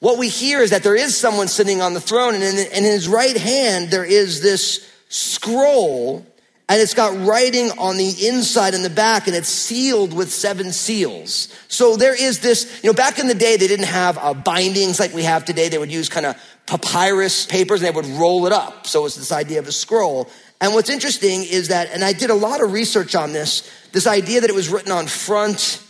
what 0.00 0.18
we 0.18 0.28
hear 0.28 0.60
is 0.60 0.70
that 0.70 0.82
there 0.82 0.96
is 0.96 1.16
someone 1.16 1.48
sitting 1.48 1.80
on 1.80 1.94
the 1.94 2.00
throne 2.00 2.34
and 2.34 2.42
in, 2.42 2.58
in 2.58 2.84
his 2.84 3.08
right 3.08 3.36
hand, 3.36 3.90
there 3.90 4.04
is 4.04 4.42
this 4.42 4.86
scroll 5.08 6.26
and 6.68 6.80
it's 6.80 6.94
got 6.94 7.26
writing 7.26 7.70
on 7.78 7.96
the 7.96 8.26
inside 8.26 8.74
and 8.74 8.84
the 8.84 8.90
back 8.90 9.28
and 9.28 9.36
it's 9.36 9.48
sealed 9.48 10.12
with 10.12 10.32
seven 10.32 10.72
seals. 10.72 11.48
So 11.68 11.96
there 11.96 12.14
is 12.14 12.40
this, 12.40 12.80
you 12.82 12.90
know, 12.90 12.94
back 12.94 13.18
in 13.18 13.28
the 13.28 13.34
day, 13.34 13.56
they 13.56 13.68
didn't 13.68 13.86
have 13.86 14.18
uh, 14.18 14.34
bindings 14.34 14.98
like 14.98 15.14
we 15.14 15.22
have 15.22 15.44
today. 15.44 15.68
They 15.68 15.78
would 15.78 15.92
use 15.92 16.08
kind 16.08 16.26
of 16.26 16.36
papyrus 16.66 17.46
papers 17.46 17.82
and 17.82 17.86
they 17.86 17.96
would 17.96 18.18
roll 18.18 18.46
it 18.46 18.52
up. 18.52 18.86
So 18.86 19.06
it's 19.06 19.16
this 19.16 19.32
idea 19.32 19.58
of 19.58 19.68
a 19.68 19.72
scroll. 19.72 20.28
And 20.60 20.74
what's 20.74 20.90
interesting 20.90 21.42
is 21.42 21.68
that, 21.68 21.90
and 21.92 22.02
I 22.02 22.12
did 22.12 22.30
a 22.30 22.34
lot 22.34 22.62
of 22.62 22.72
research 22.72 23.14
on 23.14 23.32
this, 23.32 23.70
this 23.92 24.06
idea 24.06 24.40
that 24.40 24.50
it 24.50 24.56
was 24.56 24.68
written 24.68 24.90
on 24.90 25.06
front, 25.06 25.82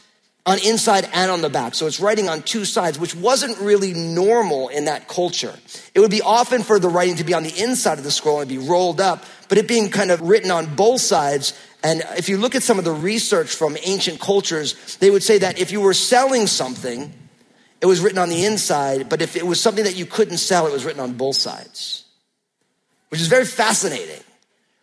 on 0.44 0.58
inside 0.64 1.08
and 1.12 1.30
on 1.30 1.40
the 1.40 1.48
back. 1.50 1.74
So 1.74 1.86
it's 1.86 1.98
writing 1.98 2.28
on 2.28 2.42
two 2.42 2.64
sides, 2.64 2.98
which 2.98 3.14
wasn't 3.14 3.58
really 3.58 3.94
normal 3.94 4.68
in 4.68 4.84
that 4.84 5.08
culture. 5.08 5.54
It 5.94 6.00
would 6.00 6.10
be 6.10 6.22
often 6.22 6.62
for 6.62 6.78
the 6.78 6.88
writing 6.88 7.16
to 7.16 7.24
be 7.24 7.34
on 7.34 7.42
the 7.42 7.62
inside 7.62 7.98
of 7.98 8.04
the 8.04 8.10
scroll 8.10 8.40
and 8.40 8.48
be 8.48 8.58
rolled 8.58 9.00
up, 9.00 9.24
but 9.48 9.58
it 9.58 9.66
being 9.66 9.90
kind 9.90 10.10
of 10.10 10.20
written 10.20 10.50
on 10.50 10.74
both 10.76 11.00
sides. 11.00 11.52
And 11.82 12.02
if 12.16 12.28
you 12.28 12.38
look 12.38 12.54
at 12.54 12.62
some 12.62 12.78
of 12.78 12.84
the 12.84 12.92
research 12.92 13.48
from 13.48 13.76
ancient 13.82 14.20
cultures, 14.20 14.96
they 14.96 15.10
would 15.10 15.22
say 15.22 15.38
that 15.38 15.58
if 15.58 15.72
you 15.72 15.80
were 15.80 15.94
selling 15.94 16.46
something, 16.46 17.12
it 17.80 17.86
was 17.86 18.00
written 18.00 18.18
on 18.18 18.28
the 18.28 18.44
inside, 18.44 19.08
but 19.08 19.20
if 19.22 19.36
it 19.36 19.46
was 19.46 19.60
something 19.60 19.84
that 19.84 19.96
you 19.96 20.06
couldn't 20.06 20.38
sell, 20.38 20.66
it 20.66 20.72
was 20.72 20.84
written 20.84 21.00
on 21.00 21.14
both 21.14 21.36
sides, 21.36 22.04
which 23.10 23.20
is 23.20 23.28
very 23.28 23.44
fascinating. 23.44 24.22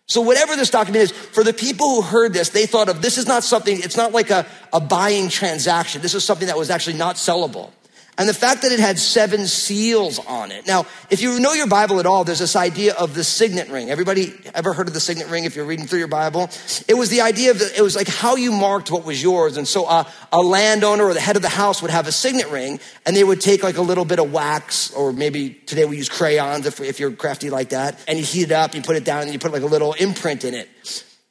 So, 0.05 0.21
whatever 0.21 0.55
this 0.55 0.69
document 0.69 1.03
is, 1.03 1.11
for 1.11 1.43
the 1.43 1.53
people 1.53 1.95
who 1.95 2.01
heard 2.01 2.33
this, 2.33 2.49
they 2.49 2.65
thought 2.65 2.89
of 2.89 3.01
this 3.01 3.17
is 3.17 3.27
not 3.27 3.43
something, 3.43 3.79
it's 3.81 3.97
not 3.97 4.11
like 4.11 4.29
a, 4.29 4.45
a 4.71 4.79
buying 4.79 5.29
transaction. 5.29 6.01
This 6.01 6.13
is 6.13 6.23
something 6.23 6.47
that 6.47 6.57
was 6.57 6.69
actually 6.69 6.97
not 6.97 7.15
sellable. 7.15 7.71
And 8.17 8.29
the 8.29 8.33
fact 8.33 8.61
that 8.61 8.71
it 8.71 8.79
had 8.79 8.99
seven 8.99 9.47
seals 9.47 10.19
on 10.19 10.51
it. 10.51 10.67
Now, 10.67 10.85
if 11.09 11.21
you 11.21 11.39
know 11.39 11.53
your 11.53 11.65
Bible 11.65 11.99
at 11.99 12.05
all, 12.05 12.23
there's 12.23 12.39
this 12.39 12.55
idea 12.55 12.93
of 12.93 13.15
the 13.15 13.23
signet 13.23 13.69
ring. 13.69 13.89
Everybody 13.89 14.33
ever 14.53 14.73
heard 14.73 14.87
of 14.87 14.93
the 14.93 14.99
signet 14.99 15.29
ring 15.29 15.45
if 15.45 15.55
you're 15.55 15.65
reading 15.65 15.87
through 15.87 15.99
your 15.99 16.07
Bible? 16.07 16.49
It 16.87 16.93
was 16.93 17.09
the 17.09 17.21
idea 17.21 17.49
of, 17.49 17.57
the, 17.57 17.75
it 17.75 17.81
was 17.81 17.95
like 17.95 18.07
how 18.07 18.35
you 18.35 18.51
marked 18.51 18.91
what 18.91 19.03
was 19.03 19.21
yours. 19.21 19.57
And 19.57 19.67
so 19.67 19.85
uh, 19.85 20.03
a 20.31 20.41
landowner 20.41 21.05
or 21.05 21.15
the 21.15 21.19
head 21.19 21.37
of 21.37 21.41
the 21.41 21.49
house 21.49 21.81
would 21.81 21.89
have 21.89 22.07
a 22.07 22.11
signet 22.11 22.49
ring 22.51 22.79
and 23.05 23.15
they 23.15 23.23
would 23.23 23.41
take 23.41 23.63
like 23.63 23.77
a 23.77 23.81
little 23.81 24.05
bit 24.05 24.19
of 24.19 24.31
wax 24.31 24.91
or 24.93 25.11
maybe 25.11 25.49
today 25.49 25.85
we 25.85 25.97
use 25.97 26.09
crayons 26.09 26.67
if, 26.67 26.79
if 26.81 26.99
you're 26.99 27.11
crafty 27.11 27.49
like 27.49 27.69
that. 27.69 27.97
And 28.07 28.19
you 28.19 28.25
heat 28.25 28.43
it 28.43 28.51
up, 28.51 28.75
you 28.75 28.83
put 28.83 28.95
it 28.95 29.05
down 29.05 29.23
and 29.23 29.33
you 29.33 29.39
put 29.39 29.51
like 29.51 29.63
a 29.63 29.67
little 29.67 29.93
imprint 29.93 30.43
in 30.43 30.53
it. 30.53 30.69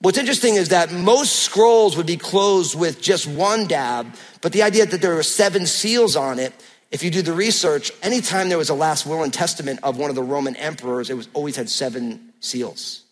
What's 0.00 0.18
interesting 0.18 0.56
is 0.56 0.70
that 0.70 0.90
most 0.90 1.44
scrolls 1.44 1.96
would 1.96 2.06
be 2.06 2.16
closed 2.16 2.76
with 2.76 3.00
just 3.00 3.24
one 3.24 3.68
dab, 3.68 4.12
but 4.40 4.50
the 4.50 4.64
idea 4.64 4.84
that 4.84 5.00
there 5.00 5.14
were 5.14 5.22
seven 5.22 5.64
seals 5.64 6.16
on 6.16 6.40
it 6.40 6.52
if 6.92 7.02
you 7.02 7.11
do 7.11 7.22
the 7.22 7.32
research, 7.32 7.90
anytime 8.02 8.50
there 8.50 8.58
was 8.58 8.68
a 8.68 8.75
last 8.75 9.06
will 9.06 9.22
and 9.22 9.32
testament 9.32 9.80
of 9.82 9.96
one 9.96 10.11
of 10.11 10.16
the 10.16 10.22
Roman 10.22 10.54
emperors, 10.56 11.08
it 11.08 11.14
was 11.14 11.28
always 11.32 11.56
had 11.56 11.70
seven 11.70 12.32
seals. 12.40 13.02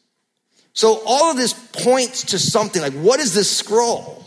So 0.75 1.03
all 1.07 1.31
of 1.31 1.39
this 1.39 1.53
points 1.53 2.27
to 2.27 2.39
something 2.39 2.81
like, 2.81 2.93
what 2.93 3.21
is 3.21 3.35
this 3.35 3.51
scroll? 3.51 4.25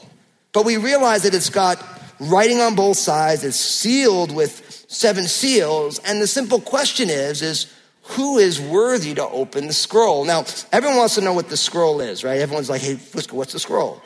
But 0.54 0.66
we 0.66 0.78
realize 0.78 1.24
that 1.24 1.36
it's 1.36 1.52
got 1.52 1.84
writing 2.20 2.62
on 2.62 2.76
both 2.76 2.98
sides, 2.98 3.44
it's 3.44 3.56
sealed 3.56 4.36
with 4.36 4.86
seven 4.88 5.28
seals, 5.28 6.00
and 6.00 6.22
the 6.22 6.28
simple 6.28 6.60
question 6.60 7.10
is, 7.10 7.42
is 7.42 7.72
who 8.04 8.38
is 8.40 8.60
worthy 8.60 9.14
to 9.14 9.28
open 9.28 9.68
the 9.68 9.74
scroll? 9.74 10.26
Now, 10.26 10.46
everyone 10.72 10.98
wants 10.98 11.16
to 11.16 11.22
know 11.22 11.34
what 11.34 11.50
the 11.50 11.58
scroll 11.58 12.02
is, 12.02 12.24
right? 12.24 12.40
Everyone's 12.40 12.70
like, 12.70 12.82
hey, 12.82 12.96
what's 13.32 13.54
the 13.54 13.60
scroll? 13.60 14.02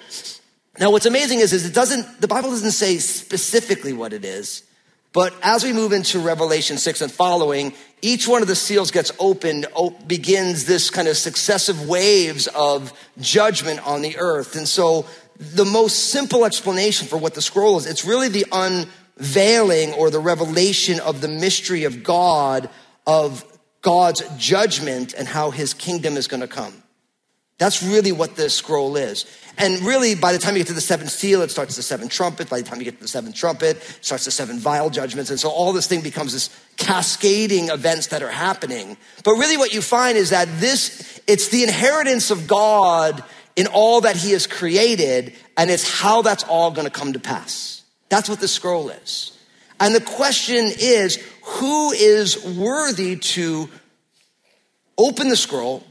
Now, 0.79 0.91
what's 0.91 1.05
amazing 1.05 1.39
is, 1.39 1.53
is 1.53 1.65
it 1.65 1.73
doesn't, 1.73 2.21
the 2.21 2.27
Bible 2.27 2.49
doesn't 2.51 2.71
say 2.71 2.97
specifically 2.97 3.93
what 3.93 4.13
it 4.13 4.23
is. 4.23 4.63
But 5.13 5.33
as 5.41 5.63
we 5.63 5.73
move 5.73 5.93
into 5.93 6.19
Revelation 6.19 6.77
6 6.77 7.01
and 7.01 7.11
following, 7.11 7.73
each 8.01 8.27
one 8.27 8.41
of 8.41 8.47
the 8.47 8.55
seals 8.55 8.91
gets 8.91 9.11
opened, 9.19 9.65
begins 10.05 10.65
this 10.65 10.89
kind 10.89 11.07
of 11.07 11.17
successive 11.17 11.87
waves 11.87 12.47
of 12.47 12.93
judgment 13.19 13.85
on 13.87 14.01
the 14.01 14.17
earth. 14.17 14.55
And 14.55 14.67
so 14.67 15.05
the 15.39 15.65
most 15.65 16.11
simple 16.11 16.45
explanation 16.45 17.07
for 17.07 17.17
what 17.17 17.33
the 17.33 17.41
scroll 17.41 17.77
is, 17.77 17.85
it's 17.85 18.05
really 18.05 18.27
the 18.27 18.45
unveiling 18.51 19.93
or 19.93 20.09
the 20.09 20.19
revelation 20.19 20.99
of 20.99 21.21
the 21.21 21.27
mystery 21.27 21.85
of 21.85 22.03
God, 22.03 22.69
of 23.05 23.43
God's 23.81 24.23
judgment 24.37 25.13
and 25.13 25.27
how 25.27 25.51
his 25.51 25.73
kingdom 25.73 26.17
is 26.17 26.27
going 26.27 26.41
to 26.41 26.47
come. 26.47 26.83
That's 27.57 27.81
really 27.81 28.11
what 28.11 28.35
the 28.35 28.49
scroll 28.49 28.97
is. 28.97 29.25
And 29.57 29.81
really, 29.81 30.13
by 30.13 30.31
the 30.33 30.37
time 30.37 30.53
you 30.53 30.59
get 30.59 30.67
to 30.67 30.73
the 30.73 30.81
seventh 30.81 31.09
seal, 31.09 31.41
it 31.41 31.49
starts 31.49 31.75
the 31.75 31.81
seventh 31.81 32.11
trumpet. 32.11 32.47
By 32.49 32.61
the 32.61 32.67
time 32.67 32.77
you 32.77 32.85
get 32.85 32.97
to 32.97 33.01
the 33.01 33.07
seventh 33.07 33.35
trumpet, 33.35 33.77
it 33.77 33.99
starts 34.01 34.25
the 34.25 34.31
seven 34.31 34.59
vial 34.59 34.91
judgments. 34.91 35.31
And 35.31 35.39
so 35.39 35.49
all 35.49 35.73
this 35.73 35.87
thing 35.87 36.01
becomes 36.01 36.33
this 36.33 36.55
cascading 36.77 37.69
events 37.69 38.07
that 38.07 38.21
are 38.21 38.29
happening. 38.29 38.97
But 39.23 39.33
really 39.33 39.57
what 39.57 39.73
you 39.73 39.81
find 39.81 40.15
is 40.15 40.29
that 40.29 40.47
this, 40.59 41.19
it's 41.25 41.49
the 41.49 41.63
inheritance 41.63 42.29
of 42.29 42.47
God 42.47 43.23
in 43.55 43.65
all 43.65 44.01
that 44.01 44.15
he 44.15 44.33
has 44.33 44.45
created, 44.45 45.33
and 45.57 45.71
it's 45.71 45.89
how 45.89 46.21
that's 46.21 46.43
all 46.43 46.69
gonna 46.69 46.91
come 46.91 47.13
to 47.13 47.19
pass. 47.19 47.81
That's 48.09 48.29
what 48.29 48.39
the 48.39 48.47
scroll 48.47 48.89
is. 48.89 49.35
And 49.79 49.95
the 49.95 50.01
question 50.01 50.71
is, 50.79 51.15
who 51.41 51.91
is 51.91 52.45
worthy 52.45 53.15
to 53.15 53.67
open 54.97 55.29
the 55.29 55.35
scroll 55.35 55.83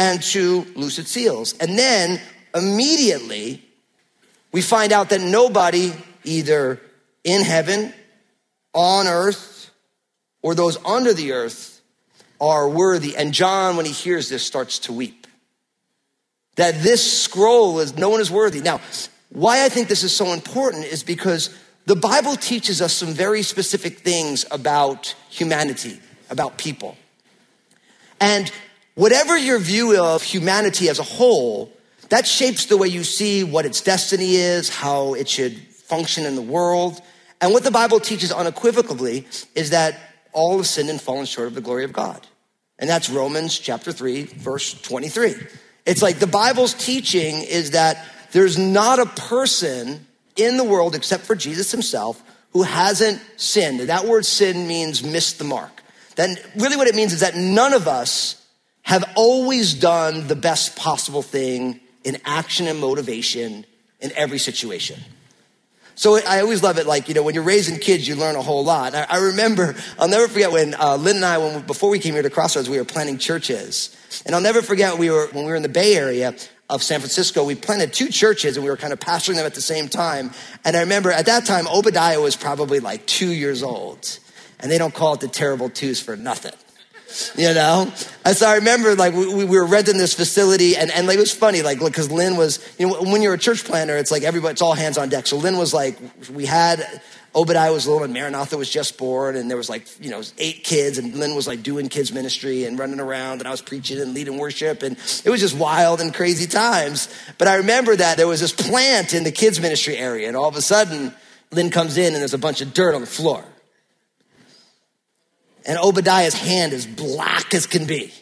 and 0.00 0.22
to 0.22 0.66
lucid 0.76 1.06
seals? 1.06 1.52
And 1.58 1.78
then 1.78 2.18
immediately 2.54 3.62
we 4.50 4.62
find 4.62 4.92
out 4.92 5.10
that 5.10 5.20
nobody, 5.20 5.92
either 6.24 6.80
in 7.22 7.42
heaven, 7.42 7.92
on 8.72 9.06
earth, 9.06 9.70
or 10.40 10.54
those 10.54 10.82
under 10.86 11.12
the 11.12 11.32
earth, 11.32 11.82
are 12.40 12.66
worthy. 12.66 13.14
And 13.14 13.34
John, 13.34 13.76
when 13.76 13.84
he 13.84 13.92
hears 13.92 14.30
this, 14.30 14.42
starts 14.42 14.78
to 14.80 14.92
weep. 14.94 15.26
That 16.56 16.82
this 16.82 17.22
scroll 17.22 17.78
is, 17.80 17.94
no 17.94 18.08
one 18.08 18.22
is 18.22 18.30
worthy. 18.30 18.62
Now, 18.62 18.80
why 19.28 19.66
I 19.66 19.68
think 19.68 19.88
this 19.88 20.02
is 20.02 20.16
so 20.16 20.32
important 20.32 20.86
is 20.86 21.02
because 21.02 21.54
the 21.84 21.94
Bible 21.94 22.36
teaches 22.36 22.80
us 22.80 22.94
some 22.94 23.12
very 23.12 23.42
specific 23.42 23.98
things 23.98 24.46
about 24.50 25.14
humanity, 25.28 26.00
about 26.30 26.56
people. 26.56 26.96
And 28.18 28.50
whatever 29.00 29.34
your 29.38 29.58
view 29.58 29.98
of 29.98 30.22
humanity 30.22 30.90
as 30.90 30.98
a 30.98 31.02
whole, 31.02 31.72
that 32.10 32.26
shapes 32.26 32.66
the 32.66 32.76
way 32.76 32.86
you 32.86 33.02
see 33.02 33.42
what 33.42 33.64
its 33.64 33.80
destiny 33.80 34.36
is, 34.36 34.68
how 34.68 35.14
it 35.14 35.26
should 35.26 35.56
function 35.56 36.26
in 36.26 36.36
the 36.36 36.42
world. 36.42 37.00
And 37.40 37.50
what 37.50 37.64
the 37.64 37.70
Bible 37.70 37.98
teaches 37.98 38.30
unequivocally 38.30 39.26
is 39.54 39.70
that 39.70 39.98
all 40.32 40.58
have 40.58 40.66
sinned 40.66 40.90
and 40.90 41.00
fallen 41.00 41.24
short 41.24 41.48
of 41.48 41.54
the 41.54 41.62
glory 41.62 41.84
of 41.84 41.94
God. 41.94 42.26
And 42.78 42.90
that's 42.90 43.08
Romans 43.08 43.58
chapter 43.58 43.90
3, 43.90 44.24
verse 44.24 44.78
23. 44.82 45.34
It's 45.86 46.02
like 46.02 46.18
the 46.18 46.26
Bible's 46.26 46.74
teaching 46.74 47.36
is 47.36 47.70
that 47.70 48.06
there's 48.32 48.58
not 48.58 48.98
a 48.98 49.06
person 49.06 50.06
in 50.36 50.58
the 50.58 50.64
world 50.64 50.94
except 50.94 51.24
for 51.24 51.34
Jesus 51.34 51.72
himself 51.72 52.22
who 52.52 52.64
hasn't 52.64 53.22
sinned. 53.38 53.80
That 53.80 54.04
word 54.04 54.26
sin 54.26 54.68
means 54.68 55.02
missed 55.02 55.38
the 55.38 55.44
mark. 55.44 55.82
Then 56.16 56.36
really 56.54 56.76
what 56.76 56.86
it 56.86 56.94
means 56.94 57.14
is 57.14 57.20
that 57.20 57.34
none 57.34 57.72
of 57.72 57.88
us 57.88 58.39
have 58.82 59.04
always 59.14 59.74
done 59.74 60.26
the 60.26 60.36
best 60.36 60.76
possible 60.76 61.22
thing 61.22 61.80
in 62.04 62.18
action 62.24 62.66
and 62.66 62.80
motivation 62.80 63.64
in 64.00 64.12
every 64.16 64.38
situation. 64.38 64.98
So 65.94 66.18
I 66.26 66.40
always 66.40 66.62
love 66.62 66.78
it. 66.78 66.86
Like, 66.86 67.08
you 67.08 67.14
know, 67.14 67.22
when 67.22 67.34
you're 67.34 67.44
raising 67.44 67.78
kids, 67.78 68.08
you 68.08 68.14
learn 68.16 68.34
a 68.34 68.40
whole 68.40 68.64
lot. 68.64 68.94
I, 68.94 69.06
I 69.10 69.18
remember, 69.18 69.74
I'll 69.98 70.08
never 70.08 70.28
forget 70.28 70.50
when 70.50 70.74
uh, 70.74 70.96
Lynn 70.96 71.16
and 71.16 71.24
I, 71.26 71.36
when 71.36 71.56
we, 71.56 71.62
before 71.62 71.90
we 71.90 71.98
came 71.98 72.14
here 72.14 72.22
to 72.22 72.30
Crossroads, 72.30 72.70
we 72.70 72.78
were 72.78 72.86
planning 72.86 73.18
churches. 73.18 73.94
And 74.24 74.34
I'll 74.34 74.40
never 74.40 74.62
forget 74.62 74.96
we 74.96 75.10
were, 75.10 75.26
when 75.32 75.44
we 75.44 75.50
were 75.50 75.56
in 75.56 75.62
the 75.62 75.68
Bay 75.68 75.96
Area 75.96 76.34
of 76.70 76.82
San 76.82 77.00
Francisco, 77.00 77.44
we 77.44 77.54
planted 77.54 77.92
two 77.92 78.08
churches 78.08 78.56
and 78.56 78.64
we 78.64 78.70
were 78.70 78.78
kind 78.78 78.94
of 78.94 78.98
pastoring 78.98 79.34
them 79.34 79.44
at 79.44 79.54
the 79.54 79.60
same 79.60 79.88
time. 79.88 80.30
And 80.64 80.74
I 80.74 80.80
remember 80.80 81.12
at 81.12 81.26
that 81.26 81.44
time, 81.44 81.66
Obadiah 81.68 82.20
was 82.20 82.34
probably 82.34 82.80
like 82.80 83.04
two 83.04 83.30
years 83.30 83.62
old. 83.62 84.18
And 84.58 84.72
they 84.72 84.78
don't 84.78 84.94
call 84.94 85.14
it 85.14 85.20
the 85.20 85.28
terrible 85.28 85.68
twos 85.68 86.00
for 86.00 86.16
nothing 86.16 86.54
you 87.36 87.52
know? 87.54 87.92
And 88.24 88.36
so 88.36 88.46
I 88.46 88.56
remember 88.56 88.94
like 88.94 89.14
we, 89.14 89.44
we 89.44 89.44
were 89.44 89.66
renting 89.66 89.98
this 89.98 90.14
facility 90.14 90.76
and, 90.76 90.90
and 90.90 91.06
like, 91.06 91.16
it 91.16 91.20
was 91.20 91.32
funny, 91.32 91.62
like, 91.62 91.80
because 91.80 92.10
Lynn 92.10 92.36
was, 92.36 92.58
you 92.78 92.88
know, 92.88 93.02
when 93.02 93.22
you're 93.22 93.34
a 93.34 93.38
church 93.38 93.64
planner, 93.64 93.96
it's 93.96 94.10
like 94.10 94.22
everybody, 94.22 94.52
it's 94.52 94.62
all 94.62 94.74
hands 94.74 94.98
on 94.98 95.08
deck. 95.08 95.26
So 95.26 95.36
Lynn 95.36 95.56
was 95.58 95.72
like, 95.72 95.98
we 96.32 96.46
had, 96.46 96.84
Obadiah 97.34 97.72
was 97.72 97.86
little 97.86 98.02
and 98.02 98.12
Maranatha 98.12 98.56
was 98.56 98.68
just 98.68 98.98
born 98.98 99.36
and 99.36 99.48
there 99.48 99.56
was 99.56 99.68
like, 99.68 99.86
you 100.00 100.10
know, 100.10 100.20
eight 100.38 100.64
kids 100.64 100.98
and 100.98 101.14
Lynn 101.14 101.36
was 101.36 101.46
like 101.46 101.62
doing 101.62 101.88
kids 101.88 102.12
ministry 102.12 102.64
and 102.64 102.76
running 102.78 102.98
around 102.98 103.38
and 103.38 103.46
I 103.46 103.52
was 103.52 103.62
preaching 103.62 104.00
and 104.00 104.14
leading 104.14 104.36
worship 104.36 104.82
and 104.82 104.96
it 105.24 105.30
was 105.30 105.40
just 105.40 105.56
wild 105.56 106.00
and 106.00 106.12
crazy 106.12 106.48
times. 106.48 107.08
But 107.38 107.46
I 107.46 107.56
remember 107.56 107.94
that 107.94 108.16
there 108.16 108.26
was 108.26 108.40
this 108.40 108.52
plant 108.52 109.14
in 109.14 109.22
the 109.22 109.30
kids 109.30 109.60
ministry 109.60 109.96
area 109.96 110.26
and 110.26 110.36
all 110.36 110.48
of 110.48 110.56
a 110.56 110.62
sudden 110.62 111.14
Lynn 111.52 111.70
comes 111.70 111.98
in 111.98 112.14
and 112.14 112.16
there's 112.16 112.34
a 112.34 112.38
bunch 112.38 112.62
of 112.62 112.74
dirt 112.74 112.94
on 112.94 113.00
the 113.00 113.06
floor. 113.06 113.44
And 115.66 115.78
Obadiah's 115.78 116.34
hand 116.34 116.72
is 116.72 116.86
black 116.86 117.54
as 117.54 117.66
can 117.66 117.86
be. 117.86 118.12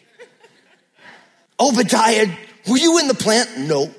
Obadiah, 1.59 2.27
were 2.67 2.77
you 2.77 2.99
in 2.99 3.07
the 3.07 3.13
plant? 3.13 3.57
No. 3.57 3.91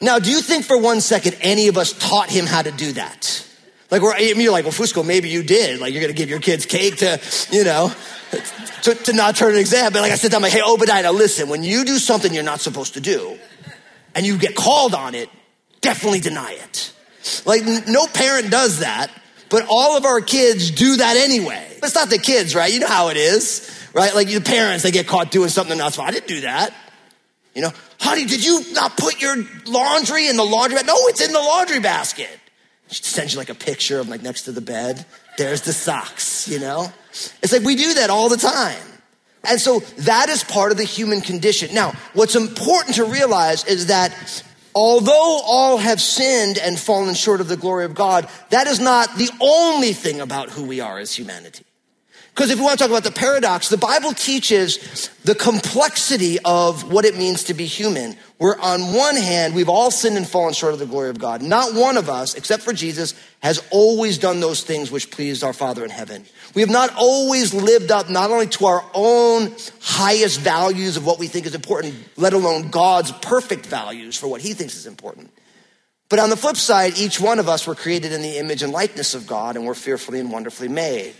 Now, 0.00 0.18
do 0.18 0.30
you 0.30 0.40
think 0.40 0.64
for 0.64 0.78
one 0.78 1.00
second 1.00 1.36
any 1.40 1.68
of 1.68 1.78
us 1.78 1.92
taught 1.92 2.30
him 2.30 2.46
how 2.46 2.62
to 2.62 2.70
do 2.70 2.92
that? 2.92 3.46
Like, 3.90 4.02
we're, 4.02 4.18
you're 4.18 4.52
like, 4.52 4.64
well, 4.64 4.72
Fusco, 4.72 5.06
maybe 5.06 5.28
you 5.28 5.42
did. 5.42 5.80
Like, 5.80 5.92
you're 5.92 6.02
going 6.02 6.12
to 6.12 6.18
give 6.18 6.28
your 6.28 6.40
kids 6.40 6.66
cake 6.66 6.96
to, 6.98 7.20
you 7.50 7.64
know, 7.64 7.92
to, 8.82 8.94
to 8.94 9.12
not 9.12 9.36
turn 9.36 9.52
an 9.52 9.58
exam. 9.58 9.92
But 9.92 10.02
like 10.02 10.12
I 10.12 10.16
said, 10.16 10.34
I'm 10.34 10.42
like, 10.42 10.52
hey, 10.52 10.62
Obadiah, 10.62 11.02
now 11.02 11.12
listen, 11.12 11.48
when 11.48 11.62
you 11.62 11.84
do 11.84 11.98
something 11.98 12.34
you're 12.34 12.42
not 12.42 12.60
supposed 12.60 12.94
to 12.94 13.00
do 13.00 13.38
and 14.14 14.26
you 14.26 14.38
get 14.38 14.56
called 14.56 14.94
on 14.94 15.14
it, 15.14 15.30
definitely 15.80 16.20
deny 16.20 16.52
it. 16.52 16.92
Like, 17.44 17.62
no 17.86 18.06
parent 18.06 18.50
does 18.50 18.80
that. 18.80 19.10
But 19.48 19.66
all 19.68 19.96
of 19.96 20.04
our 20.04 20.20
kids 20.20 20.70
do 20.70 20.96
that 20.96 21.16
anyway. 21.16 21.64
It's 21.82 21.94
not 21.94 22.10
the 22.10 22.18
kids, 22.18 22.54
right? 22.54 22.72
You 22.72 22.80
know 22.80 22.88
how 22.88 23.08
it 23.08 23.16
is, 23.16 23.70
right? 23.92 24.14
Like 24.14 24.28
the 24.28 24.40
parents, 24.40 24.82
they 24.82 24.90
get 24.90 25.06
caught 25.06 25.30
doing 25.30 25.48
something 25.48 25.78
else. 25.78 25.98
I 25.98 26.10
didn't 26.10 26.28
do 26.28 26.40
that. 26.42 26.74
You 27.54 27.62
know, 27.62 27.72
honey, 28.00 28.26
did 28.26 28.44
you 28.44 28.72
not 28.72 28.96
put 28.96 29.20
your 29.20 29.36
laundry 29.66 30.28
in 30.28 30.36
the 30.36 30.44
laundry 30.44 30.74
basket? 30.74 30.86
No, 30.86 31.06
it's 31.08 31.20
in 31.20 31.32
the 31.32 31.38
laundry 31.38 31.80
basket. 31.80 32.40
She 32.88 33.02
sends 33.02 33.32
you 33.32 33.38
like 33.38 33.48
a 33.48 33.54
picture 33.54 33.98
of 33.98 34.08
like 34.08 34.22
next 34.22 34.42
to 34.42 34.52
the 34.52 34.60
bed. 34.60 35.04
There's 35.38 35.62
the 35.62 35.72
socks, 35.72 36.48
you 36.48 36.58
know? 36.58 36.92
It's 37.42 37.52
like 37.52 37.62
we 37.62 37.76
do 37.76 37.94
that 37.94 38.10
all 38.10 38.28
the 38.28 38.36
time. 38.36 38.82
And 39.44 39.60
so 39.60 39.80
that 39.98 40.28
is 40.28 40.44
part 40.44 40.72
of 40.72 40.78
the 40.78 40.84
human 40.84 41.20
condition. 41.20 41.74
Now, 41.74 41.92
what's 42.14 42.34
important 42.34 42.96
to 42.96 43.04
realize 43.04 43.64
is 43.64 43.86
that 43.86 44.12
although 44.76 45.40
all 45.44 45.78
have 45.78 46.00
sinned 46.00 46.58
and 46.58 46.78
fallen 46.78 47.14
short 47.14 47.40
of 47.40 47.48
the 47.48 47.56
glory 47.56 47.86
of 47.86 47.94
God, 47.94 48.28
that 48.50 48.66
is 48.66 48.78
not 48.78 49.16
the 49.16 49.30
only 49.40 49.94
thing 49.94 50.20
about 50.20 50.50
who 50.50 50.64
we 50.64 50.80
are 50.80 50.98
as 50.98 51.14
humanity. 51.14 51.65
Because 52.36 52.50
if 52.50 52.58
we 52.58 52.66
want 52.66 52.78
to 52.78 52.84
talk 52.84 52.90
about 52.90 53.02
the 53.02 53.18
paradox, 53.18 53.70
the 53.70 53.78
Bible 53.78 54.12
teaches 54.12 55.08
the 55.24 55.34
complexity 55.34 56.38
of 56.44 56.92
what 56.92 57.06
it 57.06 57.16
means 57.16 57.44
to 57.44 57.54
be 57.54 57.64
human. 57.64 58.14
Where 58.36 58.60
on 58.60 58.92
one 58.92 59.16
hand, 59.16 59.54
we've 59.54 59.70
all 59.70 59.90
sinned 59.90 60.18
and 60.18 60.28
fallen 60.28 60.52
short 60.52 60.74
of 60.74 60.78
the 60.78 60.84
glory 60.84 61.08
of 61.08 61.18
God. 61.18 61.40
Not 61.40 61.72
one 61.72 61.96
of 61.96 62.10
us, 62.10 62.34
except 62.34 62.62
for 62.62 62.74
Jesus, 62.74 63.14
has 63.40 63.66
always 63.70 64.18
done 64.18 64.40
those 64.40 64.62
things 64.62 64.90
which 64.90 65.10
pleased 65.10 65.44
our 65.44 65.54
Father 65.54 65.82
in 65.82 65.88
heaven. 65.88 66.26
We 66.54 66.60
have 66.60 66.68
not 66.68 66.94
always 66.98 67.54
lived 67.54 67.90
up 67.90 68.10
not 68.10 68.30
only 68.30 68.48
to 68.48 68.66
our 68.66 68.84
own 68.92 69.56
highest 69.80 70.38
values 70.40 70.98
of 70.98 71.06
what 71.06 71.18
we 71.18 71.28
think 71.28 71.46
is 71.46 71.54
important, 71.54 71.94
let 72.18 72.34
alone 72.34 72.68
God's 72.68 73.12
perfect 73.12 73.64
values 73.64 74.14
for 74.14 74.28
what 74.28 74.42
he 74.42 74.52
thinks 74.52 74.76
is 74.76 74.84
important. 74.84 75.30
But 76.10 76.18
on 76.18 76.28
the 76.28 76.36
flip 76.36 76.56
side, 76.56 76.98
each 76.98 77.18
one 77.18 77.38
of 77.38 77.48
us 77.48 77.66
were 77.66 77.74
created 77.74 78.12
in 78.12 78.20
the 78.20 78.36
image 78.36 78.62
and 78.62 78.74
likeness 78.74 79.14
of 79.14 79.26
God 79.26 79.56
and 79.56 79.64
we're 79.64 79.72
fearfully 79.72 80.20
and 80.20 80.30
wonderfully 80.30 80.68
made. 80.68 81.14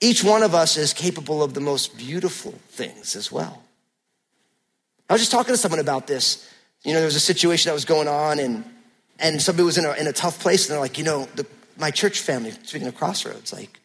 Each 0.00 0.24
one 0.24 0.42
of 0.42 0.54
us 0.54 0.76
is 0.76 0.92
capable 0.92 1.42
of 1.42 1.54
the 1.54 1.60
most 1.60 1.96
beautiful 1.98 2.52
things 2.68 3.16
as 3.16 3.30
well. 3.30 3.62
I 5.08 5.12
was 5.12 5.20
just 5.20 5.32
talking 5.32 5.52
to 5.52 5.58
someone 5.58 5.80
about 5.80 6.06
this. 6.06 6.48
You 6.82 6.92
know, 6.92 7.00
there 7.00 7.06
was 7.06 7.16
a 7.16 7.20
situation 7.20 7.68
that 7.68 7.74
was 7.74 7.84
going 7.84 8.08
on, 8.08 8.38
and 8.38 8.64
and 9.18 9.40
somebody 9.40 9.64
was 9.64 9.76
in 9.76 9.84
a, 9.84 9.92
in 9.92 10.06
a 10.06 10.12
tough 10.12 10.40
place, 10.40 10.66
and 10.66 10.74
they're 10.74 10.80
like, 10.80 10.96
you 10.96 11.04
know, 11.04 11.28
the, 11.36 11.46
my 11.78 11.90
church 11.90 12.20
family, 12.20 12.52
speaking 12.62 12.88
of 12.88 12.96
Crossroads, 12.96 13.52
like, 13.52 13.80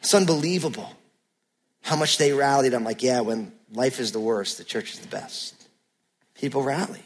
it's 0.00 0.14
unbelievable 0.14 0.90
how 1.82 1.96
much 1.96 2.16
they 2.16 2.32
rallied. 2.32 2.72
I'm 2.72 2.84
like, 2.84 3.02
yeah, 3.02 3.20
when 3.20 3.52
life 3.72 4.00
is 4.00 4.12
the 4.12 4.20
worst, 4.20 4.58
the 4.58 4.64
church 4.64 4.94
is 4.94 5.00
the 5.00 5.08
best. 5.08 5.68
People 6.34 6.62
rally. 6.62 7.02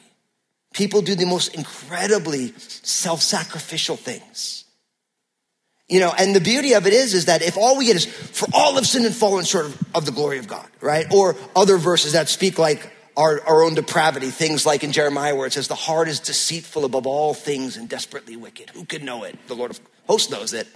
People 0.72 1.02
do 1.02 1.14
the 1.14 1.26
most 1.26 1.54
incredibly 1.54 2.52
self 2.56 3.22
sacrificial 3.22 3.96
things. 3.96 4.64
You 5.88 6.00
know, 6.00 6.12
and 6.16 6.36
the 6.36 6.40
beauty 6.40 6.74
of 6.74 6.86
it 6.86 6.92
is, 6.92 7.14
is 7.14 7.24
that 7.26 7.40
if 7.40 7.56
all 7.56 7.78
we 7.78 7.86
get 7.86 7.96
is 7.96 8.04
for 8.04 8.46
all 8.52 8.76
of 8.76 8.86
sin 8.86 9.06
and 9.06 9.14
fallen 9.14 9.46
short 9.46 9.66
of, 9.66 9.82
of 9.94 10.04
the 10.04 10.12
glory 10.12 10.38
of 10.38 10.46
God, 10.46 10.66
right? 10.82 11.06
Or 11.10 11.34
other 11.56 11.78
verses 11.78 12.12
that 12.12 12.28
speak 12.28 12.58
like 12.58 12.92
our, 13.16 13.40
our 13.46 13.62
own 13.62 13.74
depravity, 13.74 14.28
things 14.28 14.66
like 14.66 14.84
in 14.84 14.92
Jeremiah 14.92 15.34
where 15.34 15.46
it 15.46 15.54
says, 15.54 15.66
the 15.66 15.74
heart 15.74 16.08
is 16.08 16.20
deceitful 16.20 16.84
above 16.84 17.06
all 17.06 17.32
things 17.32 17.78
and 17.78 17.88
desperately 17.88 18.36
wicked. 18.36 18.68
Who 18.70 18.84
could 18.84 19.02
know 19.02 19.24
it? 19.24 19.38
The 19.48 19.54
Lord 19.54 19.70
of 19.70 19.80
hosts 20.06 20.30
knows 20.30 20.52
it. 20.52 20.68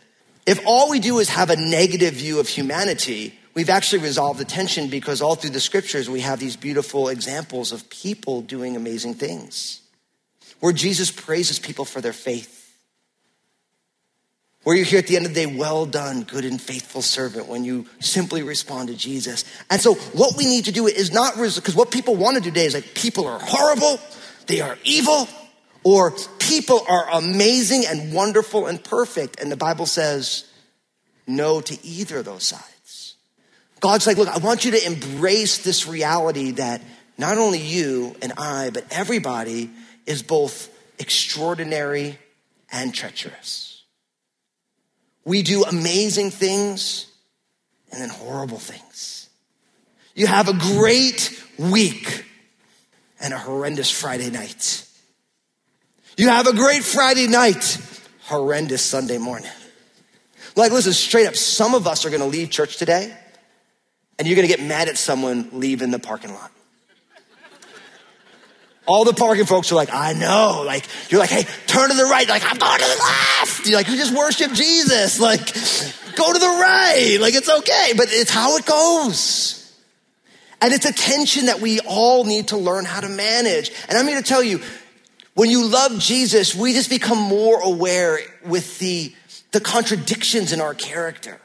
If 0.46 0.60
all 0.66 0.88
we 0.88 0.98
do 0.98 1.18
is 1.18 1.28
have 1.28 1.50
a 1.50 1.56
negative 1.56 2.14
view 2.14 2.40
of 2.40 2.48
humanity, 2.48 3.38
we've 3.52 3.70
actually 3.70 4.02
resolved 4.02 4.40
the 4.40 4.46
tension 4.46 4.88
because 4.88 5.20
all 5.20 5.34
through 5.34 5.50
the 5.50 5.60
scriptures 5.60 6.08
we 6.08 6.20
have 6.20 6.40
these 6.40 6.56
beautiful 6.56 7.10
examples 7.10 7.70
of 7.70 7.90
people 7.90 8.40
doing 8.40 8.76
amazing 8.76 9.14
things. 9.14 9.82
Where 10.60 10.72
Jesus 10.72 11.10
praises 11.10 11.58
people 11.58 11.84
for 11.84 12.00
their 12.00 12.14
faith 12.14 12.61
where 14.64 14.76
you 14.76 14.84
hear 14.84 15.00
at 15.00 15.06
the 15.06 15.16
end 15.16 15.26
of 15.26 15.34
the 15.34 15.46
day, 15.46 15.56
well 15.56 15.86
done, 15.86 16.22
good 16.22 16.44
and 16.44 16.60
faithful 16.60 17.02
servant, 17.02 17.48
when 17.48 17.64
you 17.64 17.86
simply 18.00 18.42
respond 18.42 18.88
to 18.88 18.94
Jesus. 18.94 19.44
And 19.70 19.80
so 19.80 19.94
what 19.94 20.36
we 20.36 20.44
need 20.44 20.66
to 20.66 20.72
do 20.72 20.86
is 20.86 21.12
not, 21.12 21.34
because 21.34 21.74
what 21.74 21.90
people 21.90 22.14
want 22.14 22.36
to 22.36 22.42
do 22.42 22.50
today 22.50 22.66
is 22.66 22.74
like, 22.74 22.94
people 22.94 23.26
are 23.26 23.40
horrible, 23.40 23.98
they 24.46 24.60
are 24.60 24.78
evil, 24.84 25.28
or 25.82 26.12
people 26.38 26.84
are 26.88 27.10
amazing 27.10 27.84
and 27.88 28.12
wonderful 28.12 28.66
and 28.66 28.82
perfect. 28.82 29.40
And 29.40 29.50
the 29.50 29.56
Bible 29.56 29.86
says 29.86 30.44
no 31.26 31.60
to 31.60 31.84
either 31.84 32.18
of 32.18 32.24
those 32.24 32.44
sides. 32.44 33.16
God's 33.80 34.06
like, 34.06 34.16
look, 34.16 34.28
I 34.28 34.38
want 34.38 34.64
you 34.64 34.70
to 34.70 34.86
embrace 34.86 35.58
this 35.58 35.88
reality 35.88 36.52
that 36.52 36.82
not 37.18 37.36
only 37.36 37.58
you 37.58 38.14
and 38.22 38.32
I, 38.38 38.70
but 38.70 38.84
everybody 38.92 39.70
is 40.06 40.22
both 40.22 40.70
extraordinary 41.00 42.16
and 42.70 42.94
treacherous. 42.94 43.71
We 45.24 45.42
do 45.42 45.64
amazing 45.64 46.30
things 46.30 47.06
and 47.90 48.00
then 48.00 48.08
horrible 48.08 48.58
things. 48.58 49.28
You 50.14 50.26
have 50.26 50.48
a 50.48 50.54
great 50.54 51.42
week 51.58 52.24
and 53.20 53.32
a 53.32 53.38
horrendous 53.38 53.90
Friday 53.90 54.30
night. 54.30 54.86
You 56.16 56.28
have 56.28 56.46
a 56.46 56.52
great 56.52 56.82
Friday 56.82 57.28
night, 57.28 57.78
horrendous 58.24 58.82
Sunday 58.82 59.18
morning. 59.18 59.50
Like, 60.54 60.72
listen, 60.72 60.92
straight 60.92 61.26
up, 61.26 61.36
some 61.36 61.74
of 61.74 61.86
us 61.86 62.04
are 62.04 62.10
gonna 62.10 62.26
leave 62.26 62.50
church 62.50 62.76
today 62.76 63.16
and 64.18 64.28
you're 64.28 64.36
gonna 64.36 64.48
get 64.48 64.60
mad 64.62 64.88
at 64.88 64.98
someone 64.98 65.48
leaving 65.52 65.90
the 65.90 65.98
parking 65.98 66.34
lot. 66.34 66.50
All 68.84 69.04
the 69.04 69.12
parking 69.12 69.46
folks 69.46 69.70
are 69.70 69.76
like, 69.76 69.92
I 69.92 70.12
know. 70.12 70.64
Like, 70.66 70.86
you're 71.08 71.20
like, 71.20 71.30
hey, 71.30 71.44
turn 71.66 71.90
to 71.90 71.96
the 71.96 72.04
right. 72.04 72.28
Like, 72.28 72.42
I'm 72.44 72.56
going 72.56 72.78
to 72.78 72.84
the 72.84 73.02
left. 73.02 73.66
You're 73.66 73.76
like, 73.76 73.88
you 73.88 73.96
just 73.96 74.16
worship 74.16 74.52
Jesus. 74.52 75.20
Like, 75.20 75.46
go 76.16 76.32
to 76.32 76.38
the 76.38 76.46
right. 76.46 77.18
Like, 77.20 77.34
it's 77.34 77.48
okay. 77.48 77.92
But 77.96 78.08
it's 78.10 78.30
how 78.30 78.56
it 78.56 78.66
goes. 78.66 79.58
And 80.60 80.72
it's 80.72 80.86
a 80.86 80.92
tension 80.92 81.46
that 81.46 81.60
we 81.60 81.80
all 81.80 82.24
need 82.24 82.48
to 82.48 82.56
learn 82.56 82.84
how 82.84 83.00
to 83.00 83.08
manage. 83.08 83.72
And 83.88 83.96
I'm 83.96 84.06
here 84.06 84.20
to 84.20 84.26
tell 84.26 84.42
you, 84.42 84.60
when 85.34 85.50
you 85.50 85.66
love 85.66 85.98
Jesus, 85.98 86.54
we 86.54 86.72
just 86.72 86.90
become 86.90 87.18
more 87.18 87.60
aware 87.60 88.18
with 88.44 88.78
the, 88.78 89.14
the 89.52 89.60
contradictions 89.60 90.52
in 90.52 90.60
our 90.60 90.74
character. 90.74 91.40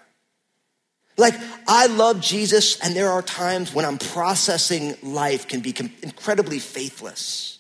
Like, 1.18 1.34
I 1.68 1.88
love 1.88 2.22
Jesus, 2.22 2.80
and 2.80 2.96
there 2.96 3.10
are 3.10 3.24
times 3.24 3.74
when 3.74 3.86
I'm 3.86 3.98
processing 3.98 4.96
life 5.02 5.48
can 5.48 5.62
be 5.62 5.76
incredibly 6.04 6.60
faithless. 6.60 7.58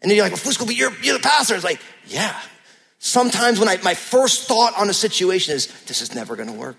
And 0.00 0.08
then 0.10 0.16
you're 0.16 0.24
like, 0.24 0.32
well, 0.32 0.40
Fusco, 0.40 0.64
but 0.64 0.76
you're, 0.76 0.92
you're 1.02 1.14
the 1.14 1.22
pastor. 1.22 1.56
It's 1.56 1.64
like, 1.64 1.80
yeah. 2.06 2.38
Sometimes 2.98 3.58
when 3.58 3.68
I, 3.68 3.78
my 3.78 3.94
first 3.94 4.46
thought 4.46 4.78
on 4.78 4.88
a 4.88 4.94
situation 4.94 5.56
is, 5.56 5.66
this 5.86 6.00
is 6.00 6.14
never 6.14 6.36
gonna 6.36 6.52
work. 6.52 6.76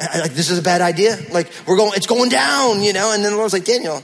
I, 0.00 0.20
like, 0.20 0.32
this 0.32 0.48
is 0.50 0.58
a 0.58 0.62
bad 0.62 0.80
idea. 0.80 1.18
Like, 1.30 1.52
we're 1.66 1.76
going, 1.76 1.92
it's 1.94 2.06
going 2.06 2.30
down, 2.30 2.80
you 2.82 2.94
know? 2.94 3.12
And 3.12 3.22
then 3.22 3.32
the 3.32 3.36
Lord's 3.36 3.52
like, 3.52 3.64
Daniel, 3.64 4.02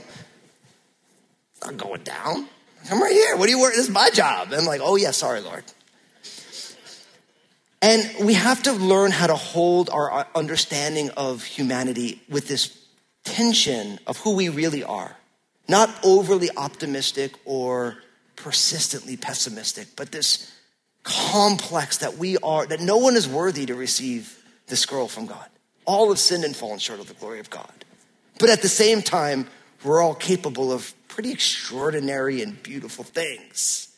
not 1.65 1.77
going 1.77 2.03
down. 2.03 2.47
I'm 2.91 3.01
right 3.01 3.11
here. 3.11 3.35
What 3.37 3.47
are 3.47 3.51
you 3.51 3.59
work? 3.59 3.73
This 3.73 3.87
is 3.87 3.89
my 3.89 4.09
job. 4.11 4.51
And 4.51 4.61
I'm 4.61 4.65
like, 4.65 4.81
oh, 4.83 4.95
yeah, 4.95 5.11
sorry, 5.11 5.41
Lord. 5.41 5.63
And 7.81 8.25
we 8.25 8.33
have 8.33 8.63
to 8.63 8.73
learn 8.73 9.11
how 9.11 9.27
to 9.27 9.35
hold 9.35 9.89
our 9.89 10.11
uh, 10.11 10.23
understanding 10.35 11.09
of 11.11 11.43
humanity 11.43 12.21
with 12.29 12.47
this 12.47 12.77
tension 13.23 13.99
of 14.05 14.17
who 14.17 14.35
we 14.35 14.49
really 14.49 14.83
are. 14.83 15.15
Not 15.67 15.89
overly 16.03 16.49
optimistic 16.57 17.33
or 17.45 17.97
persistently 18.35 19.17
pessimistic, 19.17 19.87
but 19.95 20.11
this 20.11 20.51
complex 21.03 21.97
that 21.97 22.17
we 22.17 22.37
are, 22.37 22.65
that 22.65 22.81
no 22.81 22.97
one 22.97 23.15
is 23.15 23.27
worthy 23.27 23.65
to 23.65 23.75
receive 23.75 24.43
this 24.67 24.81
scroll 24.81 25.07
from 25.07 25.25
God. 25.25 25.45
All 25.85 26.09
have 26.09 26.19
sinned 26.19 26.43
and 26.43 26.55
fallen 26.55 26.79
short 26.79 26.99
of 26.99 27.07
the 27.07 27.13
glory 27.13 27.39
of 27.39 27.49
God. 27.49 27.85
But 28.39 28.49
at 28.49 28.61
the 28.61 28.69
same 28.69 29.01
time, 29.01 29.47
we're 29.83 30.01
all 30.01 30.15
capable 30.15 30.71
of 30.71 30.93
pretty 31.07 31.31
extraordinary 31.31 32.41
and 32.41 32.61
beautiful 32.61 33.03
things. 33.03 33.88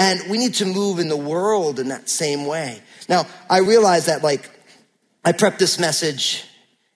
And 0.00 0.30
we 0.30 0.38
need 0.38 0.54
to 0.54 0.64
move 0.64 0.98
in 0.98 1.10
the 1.10 1.16
world 1.16 1.78
in 1.78 1.88
that 1.88 2.08
same 2.08 2.46
way. 2.46 2.80
Now, 3.06 3.26
I 3.50 3.58
realize 3.58 4.06
that, 4.06 4.22
like, 4.22 4.48
I 5.22 5.32
prepped 5.32 5.58
this 5.58 5.78
message 5.78 6.46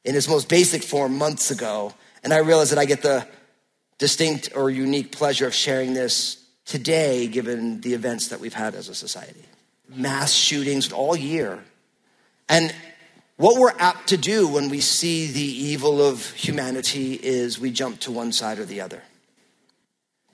in 0.06 0.16
its 0.16 0.26
most 0.26 0.48
basic 0.48 0.82
form 0.82 1.18
months 1.18 1.50
ago, 1.50 1.92
and 2.22 2.32
I 2.32 2.38
realize 2.38 2.70
that 2.70 2.78
I 2.78 2.86
get 2.86 3.02
the 3.02 3.28
distinct 3.98 4.56
or 4.56 4.70
unique 4.70 5.12
pleasure 5.12 5.46
of 5.46 5.54
sharing 5.54 5.92
this 5.92 6.42
today, 6.64 7.26
given 7.26 7.82
the 7.82 7.92
events 7.92 8.28
that 8.28 8.40
we've 8.40 8.54
had 8.54 8.74
as 8.74 8.88
a 8.88 8.94
society. 8.94 9.44
Mass 9.90 10.32
shootings 10.32 10.90
all 10.90 11.14
year. 11.14 11.62
And 12.48 12.74
what 13.36 13.60
we're 13.60 13.78
apt 13.78 14.08
to 14.08 14.16
do 14.16 14.48
when 14.48 14.70
we 14.70 14.80
see 14.80 15.30
the 15.30 15.40
evil 15.42 16.00
of 16.00 16.30
humanity 16.30 17.20
is 17.22 17.60
we 17.60 17.70
jump 17.70 18.00
to 18.00 18.10
one 18.10 18.32
side 18.32 18.58
or 18.58 18.64
the 18.64 18.80
other. 18.80 19.02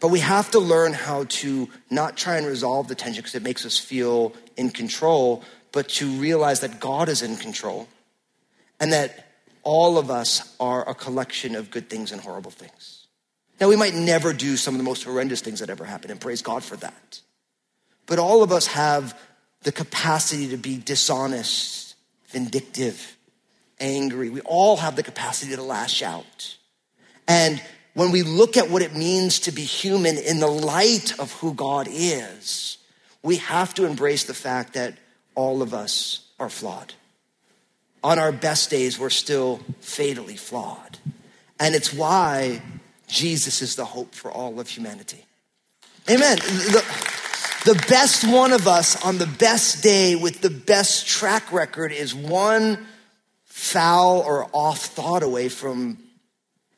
But 0.00 0.08
we 0.08 0.20
have 0.20 0.50
to 0.52 0.58
learn 0.58 0.94
how 0.94 1.24
to 1.24 1.68
not 1.90 2.16
try 2.16 2.36
and 2.36 2.46
resolve 2.46 2.88
the 2.88 2.94
tension 2.94 3.20
because 3.20 3.34
it 3.34 3.42
makes 3.42 3.66
us 3.66 3.78
feel 3.78 4.34
in 4.56 4.70
control, 4.70 5.44
but 5.72 5.88
to 5.90 6.08
realize 6.12 6.60
that 6.60 6.80
God 6.80 7.08
is 7.08 7.22
in 7.22 7.36
control 7.36 7.86
and 8.80 8.92
that 8.92 9.26
all 9.62 9.98
of 9.98 10.10
us 10.10 10.56
are 10.58 10.88
a 10.88 10.94
collection 10.94 11.54
of 11.54 11.70
good 11.70 11.90
things 11.90 12.12
and 12.12 12.20
horrible 12.20 12.50
things. 12.50 13.06
Now, 13.60 13.68
we 13.68 13.76
might 13.76 13.94
never 13.94 14.32
do 14.32 14.56
some 14.56 14.72
of 14.72 14.78
the 14.78 14.84
most 14.84 15.04
horrendous 15.04 15.42
things 15.42 15.60
that 15.60 15.68
ever 15.68 15.84
happened, 15.84 16.10
and 16.10 16.20
praise 16.20 16.40
God 16.40 16.64
for 16.64 16.76
that. 16.76 17.20
But 18.06 18.18
all 18.18 18.42
of 18.42 18.52
us 18.52 18.68
have 18.68 19.18
the 19.62 19.70
capacity 19.70 20.48
to 20.48 20.56
be 20.56 20.78
dishonest, 20.78 21.94
vindictive, 22.28 23.18
angry. 23.78 24.30
We 24.30 24.40
all 24.40 24.78
have 24.78 24.96
the 24.96 25.02
capacity 25.02 25.54
to 25.56 25.62
lash 25.62 26.02
out. 26.02 26.56
And 27.28 27.62
when 27.94 28.10
we 28.10 28.22
look 28.22 28.56
at 28.56 28.70
what 28.70 28.82
it 28.82 28.94
means 28.94 29.40
to 29.40 29.52
be 29.52 29.62
human 29.62 30.16
in 30.16 30.38
the 30.38 30.46
light 30.46 31.18
of 31.18 31.32
who 31.34 31.54
God 31.54 31.88
is, 31.90 32.78
we 33.22 33.36
have 33.36 33.74
to 33.74 33.86
embrace 33.86 34.24
the 34.24 34.34
fact 34.34 34.74
that 34.74 34.94
all 35.34 35.62
of 35.62 35.74
us 35.74 36.26
are 36.38 36.48
flawed. 36.48 36.94
On 38.02 38.18
our 38.18 38.32
best 38.32 38.70
days, 38.70 38.98
we're 38.98 39.10
still 39.10 39.60
fatally 39.80 40.36
flawed. 40.36 40.98
And 41.58 41.74
it's 41.74 41.92
why 41.92 42.62
Jesus 43.06 43.60
is 43.60 43.76
the 43.76 43.84
hope 43.84 44.14
for 44.14 44.30
all 44.30 44.58
of 44.58 44.68
humanity. 44.68 45.26
Amen. 46.08 46.38
The, 46.38 46.84
the 47.66 47.84
best 47.88 48.24
one 48.24 48.52
of 48.52 48.66
us 48.66 49.04
on 49.04 49.18
the 49.18 49.26
best 49.26 49.82
day 49.82 50.16
with 50.16 50.40
the 50.40 50.48
best 50.48 51.06
track 51.06 51.52
record 51.52 51.92
is 51.92 52.14
one 52.14 52.86
foul 53.44 54.20
or 54.20 54.48
off 54.54 54.78
thought 54.86 55.22
away 55.22 55.50
from 55.50 55.98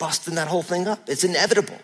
busting 0.02 0.34
that 0.34 0.48
whole 0.48 0.64
thing 0.64 0.88
up. 0.88 1.08
It's 1.08 1.22
inevitable. 1.22 1.78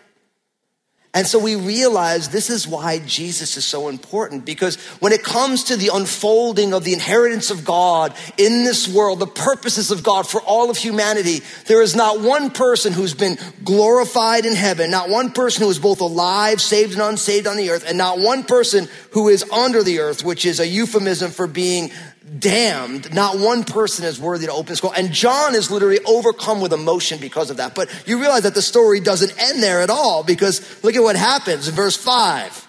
And 1.13 1.25
so 1.25 1.39
we 1.39 1.55
realize 1.55 2.27
this 2.27 2.49
is 2.49 2.67
why 2.67 2.99
Jesus 2.99 3.55
is 3.55 3.63
so 3.63 3.87
important 3.87 4.43
because 4.43 4.75
when 4.99 5.13
it 5.13 5.23
comes 5.23 5.63
to 5.65 5.77
the 5.77 5.89
unfolding 5.93 6.73
of 6.73 6.83
the 6.83 6.91
inheritance 6.91 7.49
of 7.49 7.63
God 7.63 8.13
in 8.37 8.65
this 8.65 8.89
world, 8.89 9.19
the 9.19 9.25
purposes 9.25 9.89
of 9.89 10.03
God 10.03 10.27
for 10.27 10.41
all 10.41 10.69
of 10.69 10.75
humanity, 10.75 11.39
there 11.67 11.81
is 11.81 11.95
not 11.95 12.19
one 12.19 12.51
person 12.51 12.91
who's 12.91 13.13
been 13.13 13.37
glorified 13.63 14.45
in 14.45 14.53
heaven, 14.53 14.91
not 14.91 15.09
one 15.09 15.31
person 15.31 15.63
who 15.63 15.69
is 15.69 15.79
both 15.79 16.01
alive, 16.01 16.59
saved, 16.59 16.91
and 16.91 17.01
unsaved 17.01 17.47
on 17.47 17.55
the 17.55 17.69
earth, 17.69 17.85
and 17.87 17.97
not 17.97 18.19
one 18.19 18.43
person 18.43 18.89
who 19.11 19.29
is 19.29 19.49
under 19.49 19.81
the 19.81 19.99
earth, 19.99 20.25
which 20.25 20.45
is 20.45 20.59
a 20.59 20.67
euphemism 20.67 21.31
for 21.31 21.47
being 21.47 21.89
damned. 22.37 23.13
Not 23.13 23.39
one 23.39 23.63
person 23.63 24.05
is 24.05 24.19
worthy 24.19 24.45
to 24.45 24.51
open 24.51 24.75
scroll. 24.75 24.93
And 24.93 25.11
John 25.11 25.55
is 25.55 25.71
literally 25.71 25.99
overcome 26.05 26.61
with 26.61 26.73
emotion 26.73 27.19
because 27.19 27.49
of 27.49 27.57
that. 27.57 27.75
But 27.75 27.89
you 28.05 28.19
realize 28.19 28.43
that 28.43 28.53
the 28.53 28.61
story 28.61 28.99
doesn't 28.99 29.33
end 29.41 29.63
there 29.63 29.81
at 29.81 29.89
all 29.89 30.23
because 30.23 30.83
look 30.83 30.95
at 30.95 31.01
what 31.01 31.15
happens 31.15 31.67
in 31.67 31.75
verse 31.75 31.95
five. 31.95 32.67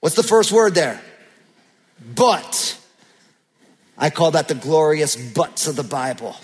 What's 0.00 0.16
the 0.16 0.22
first 0.22 0.52
word 0.52 0.74
there? 0.74 1.00
But. 2.14 2.78
I 3.98 4.10
call 4.10 4.32
that 4.32 4.48
the 4.48 4.54
glorious 4.54 5.16
buts 5.16 5.68
of 5.68 5.76
the 5.76 5.82
Bible. 5.82 6.36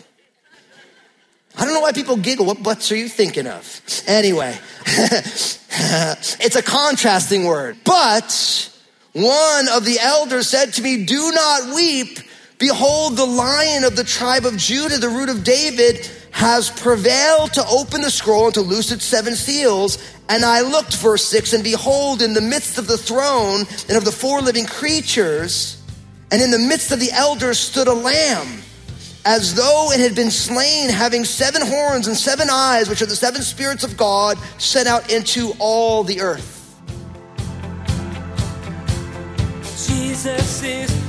I 1.57 1.65
don't 1.65 1.75
know 1.75 1.81
why 1.81 1.93
people 1.93 2.17
giggle. 2.17 2.47
What 2.47 2.63
butts 2.63 2.91
are 2.93 2.97
you 2.97 3.09
thinking 3.09 3.47
of? 3.47 3.83
Anyway, 4.07 4.57
it's 4.87 6.57
a 6.57 6.63
contrasting 6.63 7.45
word. 7.45 7.77
But 7.85 8.71
one 9.13 9.69
of 9.69 9.85
the 9.85 9.99
elders 10.01 10.49
said 10.49 10.73
to 10.75 10.83
me, 10.83 11.05
Do 11.05 11.31
not 11.33 11.75
weep. 11.75 12.19
Behold, 12.63 13.17
the 13.17 13.27
lion 13.27 13.83
of 13.83 13.97
the 13.97 14.05
tribe 14.05 14.47
of 14.47 14.57
Judah, 14.57 14.97
the 14.97 15.09
root 15.09 15.29
of 15.29 15.43
David, 15.43 16.09
has 16.31 16.71
prevailed 16.71 17.53
to 17.55 17.67
open 17.67 18.03
the 18.03 18.11
scroll 18.11 18.45
and 18.45 18.55
to 18.55 18.61
loose 18.61 18.93
its 18.93 19.05
seven 19.05 19.35
seals. 19.35 19.99
And 20.29 20.45
I 20.45 20.61
looked, 20.61 20.95
verse 20.99 21.25
6, 21.25 21.55
and 21.55 21.65
behold, 21.65 22.23
in 22.23 22.35
the 22.35 22.41
midst 22.41 22.79
of 22.79 22.87
the 22.87 22.97
throne 22.97 23.67
and 23.89 23.99
of 23.99 24.05
the 24.05 24.13
four 24.13 24.41
living 24.41 24.67
creatures, 24.67 25.83
and 26.31 26.41
in 26.41 26.53
the 26.53 26.59
midst 26.61 26.93
of 26.93 27.01
the 27.01 27.11
elders 27.11 27.59
stood 27.59 27.89
a 27.89 27.93
lamb, 27.93 28.63
as 29.25 29.57
though 29.57 29.91
it 29.91 29.99
had 29.99 30.15
been 30.15 30.31
slain, 30.31 30.89
having 30.89 31.25
seven 31.25 31.63
horns 31.67 32.07
and 32.07 32.17
seven 32.17 32.47
eyes, 32.49 32.89
which 32.89 33.03
are 33.03 33.07
the 33.07 33.17
seven 33.17 33.43
spirits 33.43 33.83
of 33.83 33.97
God, 33.97 34.39
sent 34.59 34.87
out 34.87 35.13
into 35.13 35.53
all 35.59 36.05
the 36.05 36.21
earth. 36.21 36.61
Jesus 39.85 40.63
is 40.63 41.02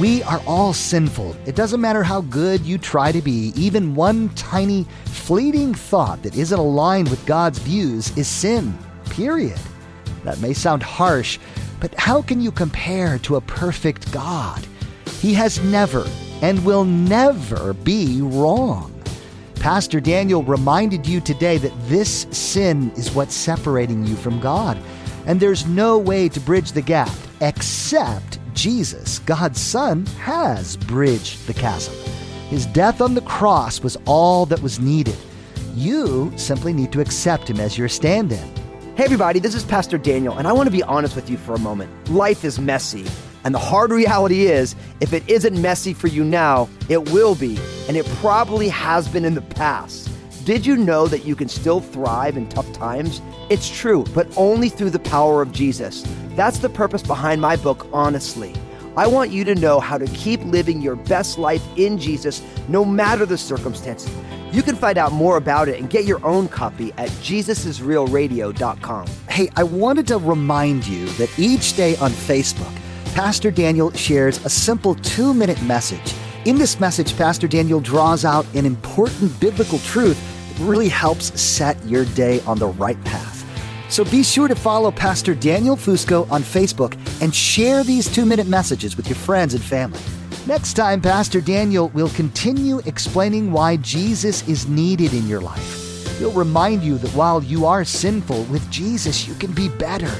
We 0.00 0.22
are 0.22 0.40
all 0.46 0.72
sinful. 0.72 1.36
It 1.44 1.54
doesn't 1.54 1.82
matter 1.82 2.02
how 2.02 2.22
good 2.22 2.64
you 2.64 2.78
try 2.78 3.12
to 3.12 3.20
be, 3.20 3.52
even 3.54 3.94
one 3.94 4.30
tiny, 4.30 4.86
fleeting 5.04 5.74
thought 5.74 6.22
that 6.22 6.38
isn't 6.38 6.58
aligned 6.58 7.10
with 7.10 7.26
God's 7.26 7.58
views 7.58 8.16
is 8.16 8.26
sin, 8.26 8.78
period. 9.10 9.60
That 10.24 10.40
may 10.40 10.54
sound 10.54 10.82
harsh, 10.82 11.38
but 11.80 11.94
how 11.96 12.22
can 12.22 12.40
you 12.40 12.50
compare 12.50 13.18
to 13.18 13.36
a 13.36 13.42
perfect 13.42 14.10
God? 14.10 14.66
He 15.20 15.34
has 15.34 15.62
never 15.64 16.06
and 16.40 16.64
will 16.64 16.86
never 16.86 17.74
be 17.74 18.22
wrong. 18.22 18.94
Pastor 19.56 20.00
Daniel 20.00 20.42
reminded 20.42 21.06
you 21.06 21.20
today 21.20 21.58
that 21.58 21.88
this 21.90 22.26
sin 22.30 22.90
is 22.96 23.12
what's 23.12 23.34
separating 23.34 24.06
you 24.06 24.16
from 24.16 24.40
God. 24.40 24.78
And 25.26 25.38
there's 25.38 25.66
no 25.66 25.98
way 25.98 26.30
to 26.30 26.40
bridge 26.40 26.72
the 26.72 26.80
gap 26.80 27.12
except 27.42 28.39
Jesus, 28.60 29.20
God's 29.20 29.58
Son, 29.58 30.04
has 30.20 30.76
bridged 30.76 31.46
the 31.46 31.54
chasm. 31.54 31.94
His 32.50 32.66
death 32.66 33.00
on 33.00 33.14
the 33.14 33.22
cross 33.22 33.80
was 33.80 33.96
all 34.04 34.44
that 34.44 34.60
was 34.60 34.78
needed. 34.78 35.16
You 35.74 36.30
simply 36.36 36.74
need 36.74 36.92
to 36.92 37.00
accept 37.00 37.48
Him 37.48 37.58
as 37.58 37.78
your 37.78 37.88
stand 37.88 38.32
in. 38.32 38.56
Hey, 38.96 39.04
everybody, 39.04 39.38
this 39.38 39.54
is 39.54 39.64
Pastor 39.64 39.96
Daniel, 39.96 40.36
and 40.36 40.46
I 40.46 40.52
want 40.52 40.66
to 40.66 40.70
be 40.70 40.82
honest 40.82 41.16
with 41.16 41.30
you 41.30 41.38
for 41.38 41.54
a 41.54 41.58
moment. 41.58 42.10
Life 42.10 42.44
is 42.44 42.60
messy, 42.60 43.06
and 43.44 43.54
the 43.54 43.58
hard 43.58 43.92
reality 43.92 44.42
is 44.42 44.76
if 45.00 45.14
it 45.14 45.26
isn't 45.26 45.58
messy 45.58 45.94
for 45.94 46.08
you 46.08 46.22
now, 46.22 46.68
it 46.90 47.10
will 47.12 47.34
be, 47.34 47.58
and 47.88 47.96
it 47.96 48.04
probably 48.16 48.68
has 48.68 49.08
been 49.08 49.24
in 49.24 49.32
the 49.32 49.40
past. 49.40 50.09
Did 50.44 50.64
you 50.64 50.76
know 50.78 51.06
that 51.06 51.26
you 51.26 51.36
can 51.36 51.48
still 51.48 51.80
thrive 51.80 52.38
in 52.38 52.48
tough 52.48 52.72
times? 52.72 53.20
It's 53.50 53.68
true, 53.68 54.04
but 54.14 54.26
only 54.38 54.70
through 54.70 54.88
the 54.88 54.98
power 54.98 55.42
of 55.42 55.52
Jesus. 55.52 56.02
That's 56.30 56.58
the 56.58 56.70
purpose 56.70 57.02
behind 57.02 57.42
my 57.42 57.56
book, 57.56 57.86
Honestly. 57.92 58.54
I 58.96 59.06
want 59.06 59.30
you 59.30 59.44
to 59.44 59.54
know 59.54 59.80
how 59.80 59.98
to 59.98 60.06
keep 60.06 60.42
living 60.44 60.80
your 60.80 60.96
best 60.96 61.38
life 61.38 61.62
in 61.76 61.98
Jesus 61.98 62.42
no 62.68 62.86
matter 62.86 63.26
the 63.26 63.36
circumstances. 63.36 64.10
You 64.50 64.62
can 64.62 64.76
find 64.76 64.96
out 64.96 65.12
more 65.12 65.36
about 65.36 65.68
it 65.68 65.78
and 65.78 65.90
get 65.90 66.06
your 66.06 66.24
own 66.26 66.48
copy 66.48 66.92
at 66.94 67.10
jesusisrealradio.com. 67.10 69.06
Hey, 69.28 69.50
I 69.56 69.62
wanted 69.62 70.06
to 70.08 70.16
remind 70.18 70.86
you 70.86 71.06
that 71.10 71.38
each 71.38 71.76
day 71.76 71.96
on 71.96 72.10
Facebook, 72.12 72.74
Pastor 73.14 73.50
Daniel 73.50 73.92
shares 73.92 74.42
a 74.44 74.48
simple 74.48 74.94
two 74.96 75.34
minute 75.34 75.60
message. 75.62 76.14
In 76.46 76.56
this 76.56 76.80
message, 76.80 77.16
Pastor 77.18 77.46
Daniel 77.46 77.80
draws 77.80 78.24
out 78.24 78.46
an 78.54 78.64
important 78.64 79.38
biblical 79.38 79.78
truth 79.80 80.18
really 80.60 80.88
helps 80.88 81.40
set 81.40 81.82
your 81.84 82.04
day 82.04 82.40
on 82.42 82.58
the 82.58 82.68
right 82.68 83.02
path. 83.04 83.44
So 83.90 84.04
be 84.04 84.22
sure 84.22 84.46
to 84.46 84.54
follow 84.54 84.92
Pastor 84.92 85.34
Daniel 85.34 85.76
Fusco 85.76 86.30
on 86.30 86.42
Facebook 86.42 86.94
and 87.20 87.34
share 87.34 87.82
these 87.82 88.12
two 88.12 88.24
minute 88.24 88.46
messages 88.46 88.96
with 88.96 89.08
your 89.08 89.16
friends 89.16 89.52
and 89.54 89.62
family. 89.62 89.98
Next 90.46 90.74
time, 90.74 91.00
Pastor 91.00 91.40
Daniel 91.40 91.88
will 91.88 92.08
continue 92.10 92.78
explaining 92.86 93.50
why 93.50 93.76
Jesus 93.76 94.46
is 94.48 94.68
needed 94.68 95.12
in 95.12 95.26
your 95.26 95.40
life. 95.40 96.18
He'll 96.18 96.30
remind 96.32 96.82
you 96.82 96.98
that 96.98 97.14
while 97.14 97.42
you 97.42 97.66
are 97.66 97.84
sinful, 97.84 98.44
with 98.44 98.70
Jesus 98.70 99.26
you 99.26 99.34
can 99.34 99.52
be 99.52 99.68
better. 99.68 100.12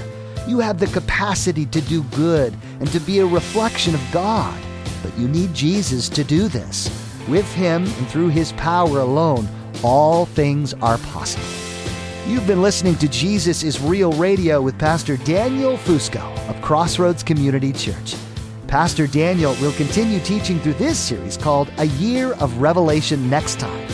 You 0.49 0.59
have 0.59 0.81
the 0.81 0.87
capacity 0.89 1.67
to 1.67 1.81
do 1.83 2.03
good 2.05 2.57
and 2.81 2.91
to 2.91 2.99
be 3.01 3.21
a 3.21 3.27
reflection 3.27 3.95
of 3.95 4.01
God. 4.11 4.61
But 5.03 5.17
you 5.17 5.29
need 5.29 5.55
Jesus 5.55 6.09
to 6.09 6.25
do 6.25 6.49
this. 6.49 6.89
With 7.29 7.51
Him 7.53 7.85
and 7.85 8.09
through 8.09 8.29
His 8.29 8.53
power 8.53 8.99
alone, 8.99 9.49
all 9.83 10.27
things 10.27 10.75
are 10.75 10.99
possible. 10.99 11.45
You've 12.27 12.47
been 12.47 12.63
listening 12.63 12.97
to 12.97 13.09
Jesus 13.09 13.63
is 13.63 13.81
Real 13.81 14.13
Radio 14.13 14.61
with 14.61 14.79
Pastor 14.79 15.17
Daniel 15.19 15.77
Fusco 15.77 16.23
of 16.49 16.61
Crossroads 16.63 17.23
Community 17.23 17.73
Church. 17.73 18.15
Pastor 18.69 19.07
Daniel 19.07 19.57
will 19.61 19.73
continue 19.73 20.21
teaching 20.21 20.61
through 20.61 20.75
this 20.75 20.99
series 20.99 21.37
called 21.37 21.73
A 21.79 21.87
Year 21.87 22.35
of 22.35 22.59
Revelation 22.59 23.29
next 23.29 23.59
time. 23.59 23.89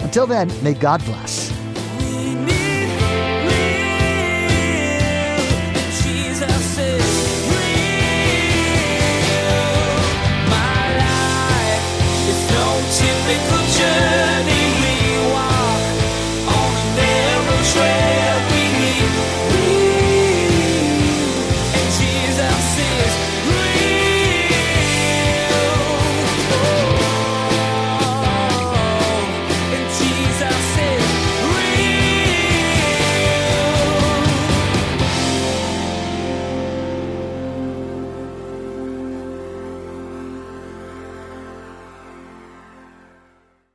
Until 0.00 0.26
then, 0.26 0.48
may 0.62 0.74
God 0.74 1.04
bless. 1.04 1.59